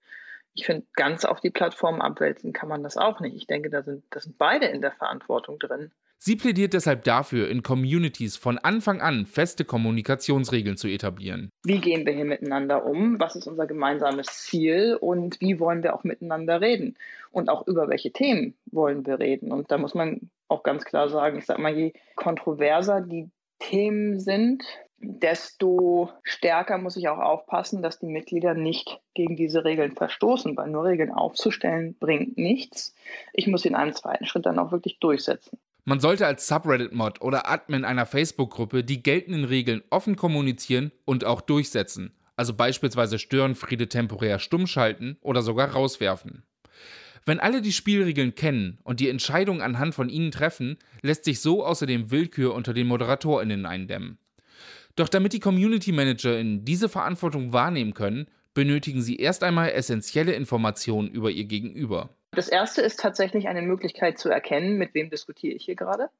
Ich 0.55 0.67
finde, 0.67 0.87
ganz 0.95 1.25
auf 1.25 1.41
die 1.41 1.51
Plattform 1.51 2.01
abwälzen 2.01 2.53
kann 2.53 2.69
man 2.69 2.83
das 2.83 2.97
auch 2.97 3.21
nicht. 3.21 3.37
Ich 3.37 3.47
denke, 3.47 3.71
da 3.71 3.83
sind, 3.83 4.05
da 4.11 4.21
sind 4.21 4.39
beide 4.39 4.67
in 4.67 4.83
der 4.83 4.93
Verantwortung 4.93 5.59
drin. 5.59 5.91
Sie 6.25 6.37
plädiert 6.37 6.73
deshalb 6.73 7.03
dafür, 7.03 7.49
in 7.49 7.65
Communities 7.65 8.37
von 8.37 8.57
Anfang 8.57 9.01
an 9.01 9.27
feste 9.27 9.65
Kommunikationsregeln 9.65 10.77
zu 10.77 10.87
etablieren. 10.87 11.51
Wie 11.65 11.81
gehen 11.81 12.07
wir 12.07 12.13
hier 12.13 12.25
miteinander 12.25 12.87
um? 12.87 13.19
Was 13.19 13.35
ist 13.35 13.49
unser 13.49 13.67
gemeinsames 13.67 14.29
Ziel? 14.29 14.97
Und 15.01 15.41
wie 15.41 15.59
wollen 15.59 15.83
wir 15.83 15.97
auch 15.97 16.05
miteinander 16.05 16.61
reden? 16.61 16.97
Und 17.33 17.49
auch 17.49 17.67
über 17.67 17.89
welche 17.89 18.13
Themen 18.13 18.55
wollen 18.67 19.05
wir 19.05 19.19
reden? 19.19 19.51
Und 19.51 19.73
da 19.73 19.79
muss 19.79 19.95
man 19.95 20.31
auch 20.47 20.63
ganz 20.63 20.85
klar 20.85 21.09
sagen, 21.09 21.39
ich 21.39 21.47
sage 21.47 21.61
mal, 21.61 21.77
je 21.77 21.93
kontroverser 22.15 23.01
die 23.01 23.29
Themen 23.59 24.21
sind, 24.21 24.63
desto 25.03 26.11
stärker 26.23 26.79
muss 26.79 26.97
ich 26.97 27.09
auch 27.09 27.19
aufpassen, 27.19 27.83
dass 27.83 27.99
die 27.99 28.07
Mitglieder 28.07 28.55
nicht 28.55 29.01
gegen 29.15 29.37
diese 29.37 29.65
Regeln 29.65 29.93
verstoßen, 29.93 30.57
weil 30.57 30.71
nur 30.71 30.85
Regeln 30.85 31.11
aufzustellen 31.11 31.97
bringt 31.99 32.39
nichts. 32.39 32.95
Ich 33.33 33.47
muss 33.47 33.65
in 33.65 33.75
einem 33.75 33.95
zweiten 33.95 34.27
Schritt 34.27 34.47
dann 34.47 34.59
auch 34.59 34.73
wirklich 34.73 34.99
durchsetzen. 35.01 35.59
Man 35.85 35.99
sollte 35.99 36.27
als 36.27 36.47
Subreddit-Mod 36.47 37.21
oder 37.21 37.51
Admin 37.51 37.85
einer 37.85 38.07
Facebook-Gruppe 38.07 38.85
die 38.85 39.03
geltenden 39.03 39.45
Regeln 39.45 39.83
offen 39.91 40.15
kommunizieren 40.15 40.93
und 41.05 41.25
auch 41.25 41.41
durchsetzen, 41.41 42.15
also 42.37 42.55
beispielsweise 42.55 43.19
Störenfriede 43.19 43.89
temporär 43.89 44.39
stumm 44.39 44.69
schalten 44.69 45.19
oder 45.23 45.43
sogar 45.43 45.73
rauswerfen. 45.73 46.45
Wenn 47.25 47.41
alle 47.41 47.63
die 47.63 47.73
Spielregeln 47.73 48.37
kennen 48.37 48.79
und 48.85 49.01
die 49.01 49.09
Entscheidungen 49.09 49.61
anhand 49.61 49.95
von 49.95 50.09
ihnen 50.09 50.31
treffen, 50.31 50.79
lässt 51.03 51.25
sich 51.25 51.41
so 51.41 51.65
außerdem 51.65 52.13
Willkür 52.13 52.55
unter 52.55 52.75
den 52.75 52.87
ModeratorInnen 52.87 53.67
eindämmen. 53.67 54.19
Doch 54.97 55.09
damit 55.09 55.33
die 55.33 55.41
Community 55.41 55.93
ManagerInnen 55.93 56.65
diese 56.65 56.89
Verantwortung 56.89 57.53
wahrnehmen 57.53 57.95
können, 57.95 58.27
benötigen 58.55 59.01
sie 59.01 59.17
erst 59.17 59.43
einmal 59.43 59.71
essentielle 59.71 60.33
Informationen 60.33 61.09
über 61.09 61.31
ihr 61.31 61.45
Gegenüber. 61.45 62.11
Das 62.33 62.49
erste 62.49 62.83
ist 62.83 63.01
tatsächlich 63.01 63.49
eine 63.49 63.63
Möglichkeit 63.63 64.19
zu 64.19 64.29
erkennen, 64.29 64.77
mit 64.77 64.95
wem 64.95 65.11
diskutiere 65.11 65.55
ich 65.55 65.65
hier 65.65 65.77
gerade. 65.77 66.11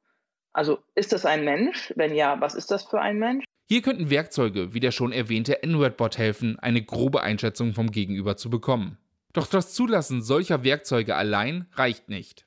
Also 0.53 0.79
ist 0.95 1.11
das 1.11 1.25
ein 1.25 1.43
Mensch? 1.43 1.91
Wenn 1.95 2.13
ja, 2.13 2.39
was 2.39 2.53
ist 2.55 2.69
das 2.69 2.83
für 2.83 3.01
ein 3.01 3.17
Mensch? 3.17 3.43
Hier 3.67 3.81
könnten 3.81 4.09
Werkzeuge 4.09 4.73
wie 4.73 4.79
der 4.79 4.91
schon 4.91 5.11
erwähnte 5.11 5.63
N-Word-Bot 5.63 6.17
helfen, 6.17 6.59
eine 6.59 6.83
grobe 6.83 7.21
Einschätzung 7.21 7.73
vom 7.73 7.91
Gegenüber 7.91 8.37
zu 8.37 8.49
bekommen. 8.49 8.97
Doch 9.33 9.47
das 9.47 9.73
Zulassen 9.73 10.21
solcher 10.21 10.63
Werkzeuge 10.63 11.15
allein 11.15 11.65
reicht 11.73 12.09
nicht. 12.09 12.45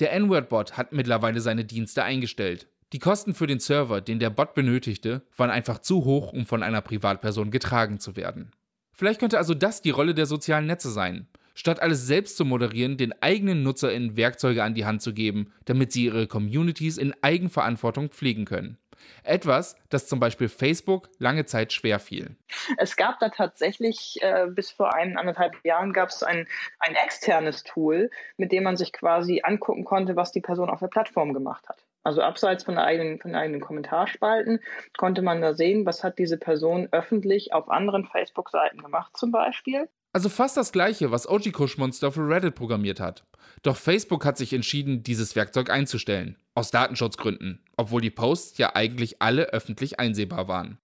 Der 0.00 0.12
N-Word-Bot 0.12 0.78
hat 0.78 0.92
mittlerweile 0.92 1.40
seine 1.40 1.66
Dienste 1.66 2.04
eingestellt. 2.04 2.68
Die 2.92 2.98
Kosten 2.98 3.32
für 3.32 3.46
den 3.46 3.58
Server, 3.58 4.02
den 4.02 4.18
der 4.18 4.28
Bot 4.28 4.52
benötigte, 4.52 5.22
waren 5.38 5.48
einfach 5.48 5.78
zu 5.78 6.04
hoch, 6.04 6.34
um 6.34 6.44
von 6.44 6.62
einer 6.62 6.82
Privatperson 6.82 7.50
getragen 7.50 7.98
zu 7.98 8.16
werden. 8.16 8.52
Vielleicht 8.92 9.18
könnte 9.18 9.38
also 9.38 9.54
das 9.54 9.80
die 9.80 9.90
Rolle 9.90 10.14
der 10.14 10.26
sozialen 10.26 10.66
Netze 10.66 10.90
sein. 10.90 11.26
Statt 11.54 11.80
alles 11.80 12.06
selbst 12.06 12.36
zu 12.36 12.44
moderieren, 12.44 12.98
den 12.98 13.14
eigenen 13.22 13.62
NutzerInnen 13.62 14.16
Werkzeuge 14.18 14.62
an 14.62 14.74
die 14.74 14.84
Hand 14.84 15.00
zu 15.00 15.14
geben, 15.14 15.52
damit 15.64 15.92
sie 15.92 16.04
ihre 16.04 16.26
Communities 16.26 16.98
in 16.98 17.14
Eigenverantwortung 17.22 18.10
pflegen 18.10 18.44
können. 18.44 18.76
Etwas, 19.22 19.74
das 19.88 20.06
zum 20.06 20.20
Beispiel 20.20 20.48
Facebook 20.48 21.08
lange 21.18 21.46
Zeit 21.46 21.72
schwer 21.72 21.98
fiel. 21.98 22.36
Es 22.76 22.96
gab 22.96 23.18
da 23.20 23.30
tatsächlich 23.30 24.18
äh, 24.20 24.48
bis 24.48 24.70
vor 24.70 24.94
ein, 24.94 25.16
anderthalb 25.16 25.64
Jahren 25.64 25.94
gab 25.94 26.10
es 26.10 26.22
ein, 26.22 26.46
ein 26.78 26.94
externes 26.94 27.64
Tool, 27.64 28.10
mit 28.36 28.52
dem 28.52 28.64
man 28.64 28.76
sich 28.76 28.92
quasi 28.92 29.40
angucken 29.42 29.84
konnte, 29.84 30.14
was 30.14 30.30
die 30.30 30.42
Person 30.42 30.68
auf 30.68 30.80
der 30.80 30.88
Plattform 30.88 31.32
gemacht 31.32 31.68
hat. 31.68 31.84
Also 32.04 32.20
abseits 32.22 32.64
von, 32.64 32.78
eigenen, 32.78 33.20
von 33.20 33.34
eigenen 33.34 33.60
Kommentarspalten 33.60 34.60
konnte 34.96 35.22
man 35.22 35.40
da 35.40 35.54
sehen, 35.54 35.86
was 35.86 36.02
hat 36.02 36.18
diese 36.18 36.36
Person 36.36 36.88
öffentlich 36.90 37.52
auf 37.52 37.70
anderen 37.70 38.06
Facebook-Seiten 38.06 38.82
gemacht 38.82 39.16
zum 39.16 39.30
Beispiel. 39.30 39.88
Also 40.12 40.28
fast 40.28 40.56
das 40.56 40.72
gleiche, 40.72 41.10
was 41.10 41.28
OG 41.28 41.78
Monster 41.78 42.12
für 42.12 42.28
Reddit 42.28 42.54
programmiert 42.54 43.00
hat. 43.00 43.24
Doch 43.62 43.76
Facebook 43.76 44.24
hat 44.24 44.36
sich 44.36 44.52
entschieden, 44.52 45.02
dieses 45.02 45.36
Werkzeug 45.36 45.70
einzustellen. 45.70 46.36
Aus 46.54 46.70
Datenschutzgründen. 46.70 47.64
Obwohl 47.76 48.02
die 48.02 48.10
Posts 48.10 48.58
ja 48.58 48.74
eigentlich 48.74 49.22
alle 49.22 49.44
öffentlich 49.46 49.98
einsehbar 49.98 50.48
waren. 50.48 50.78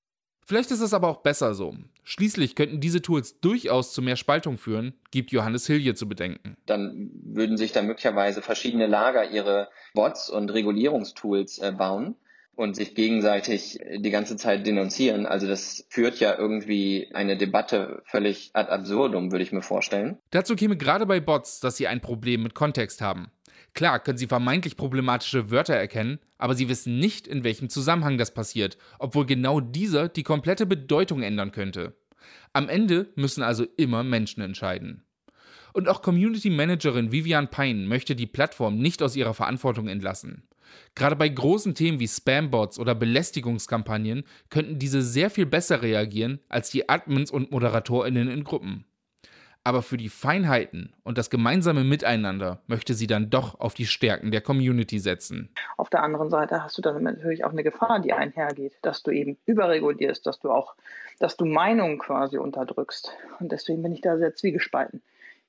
Vielleicht 0.48 0.70
ist 0.70 0.80
es 0.80 0.94
aber 0.94 1.08
auch 1.08 1.18
besser 1.18 1.52
so. 1.52 1.74
Schließlich 2.04 2.54
könnten 2.54 2.80
diese 2.80 3.02
Tools 3.02 3.38
durchaus 3.40 3.92
zu 3.92 4.00
mehr 4.00 4.16
Spaltung 4.16 4.56
führen, 4.56 4.94
gibt 5.10 5.30
Johannes 5.30 5.66
Hilje 5.66 5.94
zu 5.94 6.08
bedenken. 6.08 6.56
Dann 6.64 7.10
würden 7.22 7.58
sich 7.58 7.72
da 7.72 7.82
möglicherweise 7.82 8.40
verschiedene 8.40 8.86
Lager 8.86 9.30
ihre 9.30 9.68
Bots 9.92 10.30
und 10.30 10.48
Regulierungstools 10.48 11.58
äh, 11.58 11.72
bauen 11.72 12.16
und 12.56 12.76
sich 12.76 12.94
gegenseitig 12.94 13.78
die 13.98 14.10
ganze 14.10 14.38
Zeit 14.38 14.66
denunzieren. 14.66 15.26
Also 15.26 15.46
das 15.46 15.84
führt 15.90 16.18
ja 16.18 16.38
irgendwie 16.38 17.10
eine 17.12 17.36
Debatte 17.36 18.02
völlig 18.06 18.48
ad 18.54 18.70
absurdum, 18.70 19.30
würde 19.30 19.44
ich 19.44 19.52
mir 19.52 19.60
vorstellen. 19.60 20.16
Dazu 20.30 20.56
käme 20.56 20.78
gerade 20.78 21.04
bei 21.04 21.20
Bots, 21.20 21.60
dass 21.60 21.76
sie 21.76 21.88
ein 21.88 22.00
Problem 22.00 22.42
mit 22.42 22.54
Kontext 22.54 23.02
haben. 23.02 23.30
Klar 23.74 24.00
können 24.00 24.18
sie 24.18 24.26
vermeintlich 24.26 24.76
problematische 24.76 25.50
Wörter 25.50 25.74
erkennen, 25.74 26.18
aber 26.36 26.54
sie 26.54 26.68
wissen 26.68 26.98
nicht, 26.98 27.26
in 27.26 27.44
welchem 27.44 27.68
Zusammenhang 27.68 28.18
das 28.18 28.34
passiert, 28.34 28.78
obwohl 28.98 29.26
genau 29.26 29.60
dieser 29.60 30.08
die 30.08 30.22
komplette 30.22 30.66
Bedeutung 30.66 31.22
ändern 31.22 31.52
könnte. 31.52 31.96
Am 32.52 32.68
Ende 32.68 33.12
müssen 33.14 33.42
also 33.42 33.66
immer 33.76 34.02
Menschen 34.02 34.42
entscheiden. 34.42 35.04
Und 35.72 35.88
auch 35.88 36.02
Community 36.02 36.50
Managerin 36.50 37.12
Vivian 37.12 37.50
Pine 37.50 37.86
möchte 37.86 38.16
die 38.16 38.26
Plattform 38.26 38.78
nicht 38.78 39.02
aus 39.02 39.16
ihrer 39.16 39.34
Verantwortung 39.34 39.88
entlassen. 39.88 40.48
Gerade 40.94 41.16
bei 41.16 41.28
großen 41.28 41.74
Themen 41.74 42.00
wie 42.00 42.08
Spambots 42.08 42.78
oder 42.78 42.94
Belästigungskampagnen 42.94 44.24
könnten 44.50 44.78
diese 44.78 45.02
sehr 45.02 45.30
viel 45.30 45.46
besser 45.46 45.82
reagieren 45.82 46.40
als 46.48 46.70
die 46.70 46.88
Admins 46.88 47.30
und 47.30 47.52
ModeratorInnen 47.52 48.28
in 48.28 48.44
Gruppen 48.44 48.84
aber 49.68 49.82
für 49.82 49.98
die 49.98 50.08
Feinheiten 50.08 50.94
und 51.04 51.18
das 51.18 51.28
gemeinsame 51.28 51.84
Miteinander 51.84 52.62
möchte 52.68 52.94
sie 52.94 53.06
dann 53.06 53.28
doch 53.28 53.60
auf 53.60 53.74
die 53.74 53.84
Stärken 53.84 54.30
der 54.30 54.40
Community 54.40 54.98
setzen. 54.98 55.50
Auf 55.76 55.90
der 55.90 56.02
anderen 56.02 56.30
Seite 56.30 56.64
hast 56.64 56.78
du 56.78 56.80
dann 56.80 57.02
natürlich 57.02 57.44
auch 57.44 57.50
eine 57.50 57.62
Gefahr, 57.62 58.00
die 58.00 58.14
einhergeht, 58.14 58.78
dass 58.80 59.02
du 59.02 59.10
eben 59.10 59.36
überregulierst, 59.44 60.26
dass 60.26 60.40
du 60.40 60.50
auch, 60.50 60.74
dass 61.18 61.36
du 61.36 61.44
Meinungen 61.44 61.98
quasi 61.98 62.38
unterdrückst. 62.38 63.12
Und 63.40 63.52
deswegen 63.52 63.82
bin 63.82 63.92
ich 63.92 64.00
da 64.00 64.16
sehr 64.16 64.34
zwiegespalten. 64.34 65.02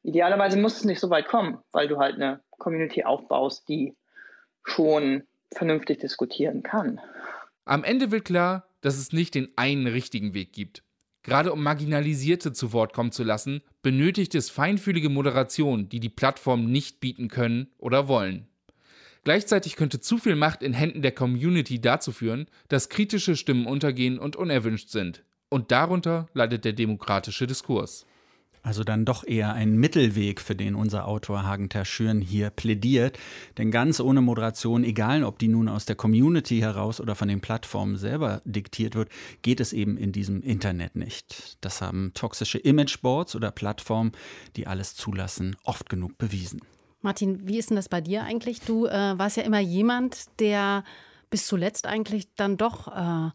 Idealerweise 0.04 0.60
muss 0.60 0.76
es 0.76 0.84
nicht 0.84 1.00
so 1.00 1.10
weit 1.10 1.30
kommen, 1.30 1.60
weil 1.72 1.88
du 1.88 1.98
halt 1.98 2.16
eine 2.16 2.42
Community 2.58 3.06
aufbaust, 3.06 3.70
die 3.70 3.96
schon 4.66 5.24
vernünftig 5.54 6.00
diskutieren 6.00 6.62
kann. 6.62 7.00
Am 7.64 7.86
Ende 7.86 8.12
wird 8.12 8.26
klar, 8.26 8.68
dass 8.82 8.98
es 8.98 9.14
nicht 9.14 9.34
den 9.34 9.48
einen 9.56 9.88
richtigen 9.88 10.34
Weg 10.34 10.52
gibt. 10.52 10.84
Gerade 11.24 11.52
um 11.52 11.62
Marginalisierte 11.62 12.54
zu 12.54 12.72
Wort 12.72 12.94
kommen 12.94 13.12
zu 13.12 13.24
lassen, 13.24 13.62
benötigt 13.82 14.36
es 14.36 14.50
feinfühlige 14.50 15.10
Moderation, 15.10 15.90
die 15.90 16.00
die 16.00 16.10
Plattformen 16.10 16.72
nicht 16.72 17.00
bieten 17.00 17.28
können 17.28 17.68
oder 17.78 18.08
wollen. 18.08 18.48
Gleichzeitig 19.26 19.76
könnte 19.76 20.00
zu 20.00 20.18
viel 20.18 20.36
Macht 20.36 20.64
in 20.64 20.74
Händen 20.74 21.02
der 21.02 21.12
Community 21.12 21.82
dazu 21.82 22.12
führen, 22.12 22.48
dass 22.70 22.90
kritische 22.90 23.36
Stimmen 23.36 23.66
untergehen 23.66 24.18
und 24.18 24.38
unerwünscht 24.38 24.90
sind. 24.90 25.24
Und 25.50 25.72
darunter 25.72 26.28
leidet 26.34 26.64
der 26.64 26.74
demokratische 26.74 27.48
Diskurs. 27.48 28.06
Also 28.62 28.84
dann 28.84 29.06
doch 29.06 29.26
eher 29.26 29.54
ein 29.54 29.78
Mittelweg, 29.78 30.42
für 30.42 30.56
den 30.56 30.76
unser 30.76 31.08
Autor 31.08 31.44
Hagen 31.44 31.70
Terschüren 31.70 32.22
hier 32.22 32.50
plädiert. 32.50 33.18
Denn 33.58 33.72
ganz 33.72 34.00
ohne 34.00 34.22
Moderation, 34.22 34.84
egal 34.84 35.24
ob 35.24 35.40
die 35.40 35.48
nun 35.48 35.70
aus 35.70 35.86
der 35.86 35.96
Community 35.96 36.60
heraus 36.60 37.00
oder 37.00 37.16
von 37.16 37.28
den 37.28 37.42
Plattformen 37.42 37.98
selber 37.98 38.42
diktiert 38.46 38.96
wird, 38.96 39.10
geht 39.42 39.60
es 39.60 39.74
eben 39.74 39.98
in 39.98 40.12
diesem 40.12 40.42
Internet 40.42 40.96
nicht. 40.96 41.58
Das 41.62 41.82
haben 41.82 42.12
toxische 42.14 42.58
Imageboards 42.58 43.36
oder 43.36 43.52
Plattformen, 43.52 44.12
die 44.56 44.68
alles 44.68 44.96
zulassen, 44.96 45.56
oft 45.64 45.90
genug 45.90 46.18
bewiesen. 46.18 46.62
Martin, 47.02 47.48
wie 47.48 47.58
ist 47.58 47.70
denn 47.70 47.78
das 47.78 47.88
bei 47.88 48.02
dir 48.02 48.24
eigentlich? 48.24 48.60
Du 48.62 48.86
äh, 48.86 49.18
warst 49.18 49.38
ja 49.38 49.44
immer 49.44 49.60
jemand, 49.60 50.26
der 50.40 50.84
bis 51.30 51.48
zuletzt 51.48 51.88
eigentlich 51.88 52.34
dann 52.36 52.58
doch 52.58 52.88
äh, 52.88 53.32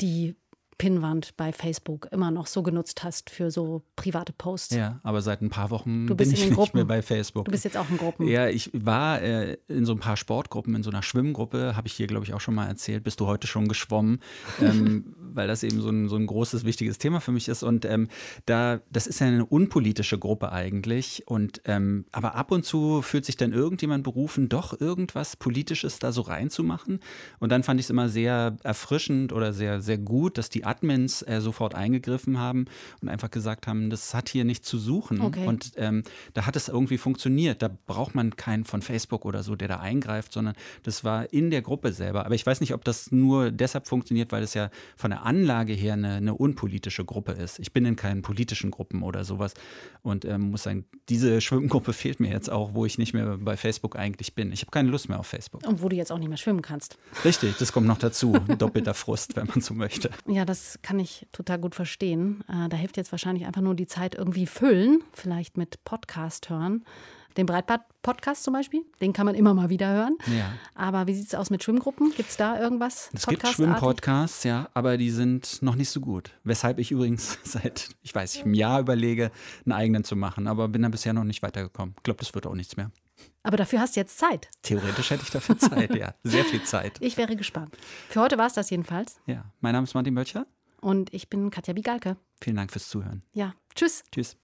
die 0.00 0.34
Pinnwand 0.78 1.36
bei 1.36 1.52
Facebook 1.52 2.08
immer 2.10 2.30
noch 2.30 2.46
so 2.46 2.62
genutzt 2.62 3.04
hast 3.04 3.30
für 3.30 3.50
so 3.50 3.82
private 3.96 4.32
Posts. 4.32 4.74
Ja, 4.74 5.00
aber 5.02 5.22
seit 5.22 5.42
ein 5.42 5.50
paar 5.50 5.70
Wochen 5.70 6.06
bin 6.06 6.32
ich 6.32 6.50
nicht 6.50 6.74
mehr 6.74 6.84
bei 6.84 7.02
Facebook. 7.02 7.46
Du 7.46 7.50
bist 7.50 7.64
jetzt 7.64 7.76
auch 7.76 7.88
in 7.90 7.96
Gruppen. 7.96 8.26
Ja, 8.28 8.48
ich 8.48 8.70
war 8.72 9.22
äh, 9.22 9.56
in 9.68 9.84
so 9.84 9.92
ein 9.92 10.00
paar 10.00 10.16
Sportgruppen, 10.16 10.74
in 10.74 10.82
so 10.82 10.90
einer 10.90 11.02
Schwimmgruppe, 11.02 11.76
habe 11.76 11.86
ich 11.86 11.94
hier, 11.94 12.06
glaube 12.06 12.24
ich, 12.24 12.34
auch 12.34 12.40
schon 12.40 12.54
mal 12.54 12.66
erzählt. 12.66 13.04
Bist 13.04 13.20
du 13.20 13.26
heute 13.26 13.46
schon 13.46 13.68
geschwommen? 13.68 14.20
ähm, 14.60 15.14
weil 15.34 15.48
das 15.48 15.62
eben 15.62 15.80
so 15.80 15.90
ein, 15.90 16.08
so 16.08 16.16
ein 16.16 16.26
großes, 16.26 16.64
wichtiges 16.64 16.98
Thema 16.98 17.20
für 17.20 17.32
mich 17.32 17.48
ist. 17.48 17.62
Und 17.62 17.84
ähm, 17.84 18.08
da, 18.46 18.80
das 18.90 19.06
ist 19.06 19.20
ja 19.20 19.26
eine 19.26 19.44
unpolitische 19.44 20.18
Gruppe 20.18 20.52
eigentlich. 20.52 21.24
Und 21.26 21.62
ähm, 21.64 22.04
aber 22.12 22.34
ab 22.34 22.50
und 22.52 22.64
zu 22.64 23.02
fühlt 23.02 23.24
sich 23.24 23.36
dann 23.36 23.52
irgendjemand 23.52 24.04
berufen, 24.04 24.48
doch 24.48 24.80
irgendwas 24.80 25.36
Politisches 25.36 25.98
da 25.98 26.12
so 26.12 26.22
reinzumachen. 26.22 27.00
Und 27.40 27.50
dann 27.50 27.62
fand 27.62 27.80
ich 27.80 27.86
es 27.86 27.90
immer 27.90 28.08
sehr 28.08 28.56
erfrischend 28.62 29.32
oder 29.32 29.52
sehr, 29.52 29.80
sehr 29.80 29.98
gut, 29.98 30.38
dass 30.38 30.48
die 30.48 30.63
Admins 30.64 31.22
äh, 31.22 31.40
sofort 31.40 31.74
eingegriffen 31.74 32.38
haben 32.38 32.66
und 33.00 33.08
einfach 33.08 33.30
gesagt 33.30 33.66
haben, 33.66 33.90
das 33.90 34.14
hat 34.14 34.28
hier 34.28 34.44
nichts 34.44 34.68
zu 34.68 34.78
suchen. 34.78 35.20
Okay. 35.20 35.46
Und 35.46 35.72
ähm, 35.76 36.02
da 36.32 36.46
hat 36.46 36.56
es 36.56 36.68
irgendwie 36.68 36.98
funktioniert. 36.98 37.62
Da 37.62 37.70
braucht 37.86 38.14
man 38.14 38.36
keinen 38.36 38.64
von 38.64 38.82
Facebook 38.82 39.24
oder 39.24 39.42
so, 39.42 39.56
der 39.56 39.68
da 39.68 39.80
eingreift, 39.80 40.32
sondern 40.32 40.54
das 40.82 41.04
war 41.04 41.32
in 41.32 41.50
der 41.50 41.62
Gruppe 41.62 41.92
selber. 41.92 42.26
Aber 42.26 42.34
ich 42.34 42.44
weiß 42.44 42.60
nicht, 42.60 42.74
ob 42.74 42.84
das 42.84 43.12
nur 43.12 43.50
deshalb 43.50 43.86
funktioniert, 43.86 44.32
weil 44.32 44.42
es 44.42 44.54
ja 44.54 44.70
von 44.96 45.10
der 45.10 45.24
Anlage 45.24 45.72
her 45.72 45.94
eine, 45.94 46.14
eine 46.14 46.34
unpolitische 46.34 47.04
Gruppe 47.04 47.32
ist. 47.32 47.58
Ich 47.58 47.72
bin 47.72 47.84
in 47.84 47.96
keinen 47.96 48.22
politischen 48.22 48.70
Gruppen 48.70 49.02
oder 49.02 49.24
sowas 49.24 49.54
und 50.02 50.24
ähm, 50.24 50.50
muss 50.50 50.62
sagen, 50.64 50.84
diese 51.08 51.40
Schwimmgruppe 51.40 51.92
fehlt 51.92 52.20
mir 52.20 52.30
jetzt 52.30 52.50
auch, 52.50 52.74
wo 52.74 52.86
ich 52.86 52.98
nicht 52.98 53.14
mehr 53.14 53.38
bei 53.38 53.56
Facebook 53.56 53.96
eigentlich 53.96 54.34
bin. 54.34 54.52
Ich 54.52 54.62
habe 54.62 54.70
keine 54.70 54.90
Lust 54.90 55.08
mehr 55.08 55.18
auf 55.18 55.26
Facebook. 55.26 55.66
Und 55.66 55.82
wo 55.82 55.88
du 55.88 55.96
jetzt 55.96 56.12
auch 56.12 56.18
nicht 56.18 56.28
mehr 56.28 56.38
schwimmen 56.38 56.62
kannst. 56.62 56.98
Richtig, 57.24 57.56
das 57.58 57.72
kommt 57.72 57.86
noch 57.86 57.98
dazu. 57.98 58.32
Doppelter 58.58 58.94
Frust, 58.94 59.36
wenn 59.36 59.46
man 59.46 59.60
so 59.60 59.74
möchte. 59.74 60.10
Ja, 60.26 60.44
das 60.54 60.78
kann 60.82 61.00
ich 61.00 61.26
total 61.32 61.58
gut 61.58 61.74
verstehen. 61.74 62.44
Äh, 62.48 62.68
da 62.68 62.76
hilft 62.76 62.96
jetzt 62.96 63.10
wahrscheinlich 63.10 63.44
einfach 63.44 63.60
nur 63.60 63.74
die 63.74 63.88
Zeit 63.88 64.14
irgendwie 64.14 64.46
füllen, 64.46 65.02
vielleicht 65.12 65.56
mit 65.56 65.82
Podcast 65.82 66.48
hören. 66.48 66.84
Den 67.36 67.46
Breitbart-Podcast 67.46 68.44
zum 68.44 68.54
Beispiel, 68.54 68.82
den 69.00 69.12
kann 69.12 69.26
man 69.26 69.34
immer 69.34 69.52
mal 69.52 69.68
wieder 69.68 69.92
hören. 69.92 70.16
Ja. 70.28 70.52
Aber 70.76 71.08
wie 71.08 71.14
sieht 71.14 71.26
es 71.26 71.34
aus 71.34 71.50
mit 71.50 71.64
Schwimmgruppen? 71.64 72.12
Gibt 72.16 72.30
es 72.30 72.36
da 72.36 72.60
irgendwas? 72.60 73.10
Es 73.12 73.26
gibt 73.26 73.44
Schwimmpodcasts, 73.44 74.44
ja, 74.44 74.68
aber 74.74 74.96
die 74.96 75.10
sind 75.10 75.60
noch 75.60 75.74
nicht 75.74 75.90
so 75.90 75.98
gut. 76.00 76.30
Weshalb 76.44 76.78
ich 76.78 76.92
übrigens 76.92 77.40
seit, 77.42 77.88
ich 78.02 78.14
weiß 78.14 78.36
nicht, 78.36 78.44
einem 78.44 78.54
Jahr 78.54 78.78
überlege, 78.78 79.32
einen 79.64 79.72
eigenen 79.72 80.04
zu 80.04 80.14
machen, 80.14 80.46
aber 80.46 80.68
bin 80.68 80.82
da 80.82 80.88
bisher 80.88 81.12
noch 81.12 81.24
nicht 81.24 81.42
weitergekommen. 81.42 81.96
Ich 81.96 82.04
glaube, 82.04 82.20
das 82.20 82.32
wird 82.32 82.46
auch 82.46 82.54
nichts 82.54 82.76
mehr. 82.76 82.92
Aber 83.44 83.58
dafür 83.58 83.80
hast 83.80 83.94
du 83.94 84.00
jetzt 84.00 84.18
Zeit. 84.18 84.48
Theoretisch 84.62 85.10
hätte 85.10 85.22
ich 85.22 85.30
dafür 85.30 85.58
Zeit, 85.58 85.94
ja. 85.94 86.14
Sehr 86.24 86.44
viel 86.44 86.62
Zeit. 86.64 86.96
Ich 87.00 87.16
wäre 87.16 87.36
gespannt. 87.36 87.76
Für 88.08 88.22
heute 88.22 88.38
war 88.38 88.46
es 88.46 88.54
das 88.54 88.70
jedenfalls. 88.70 89.20
Ja. 89.26 89.44
Mein 89.60 89.74
Name 89.74 89.84
ist 89.84 89.94
Martin 89.94 90.14
Böttcher. 90.14 90.46
Und 90.80 91.12
ich 91.14 91.28
bin 91.28 91.50
Katja 91.50 91.74
Bigalke. 91.74 92.16
Vielen 92.40 92.56
Dank 92.56 92.72
fürs 92.72 92.88
Zuhören. 92.88 93.22
Ja. 93.32 93.54
Tschüss. 93.74 94.02
Tschüss. 94.10 94.36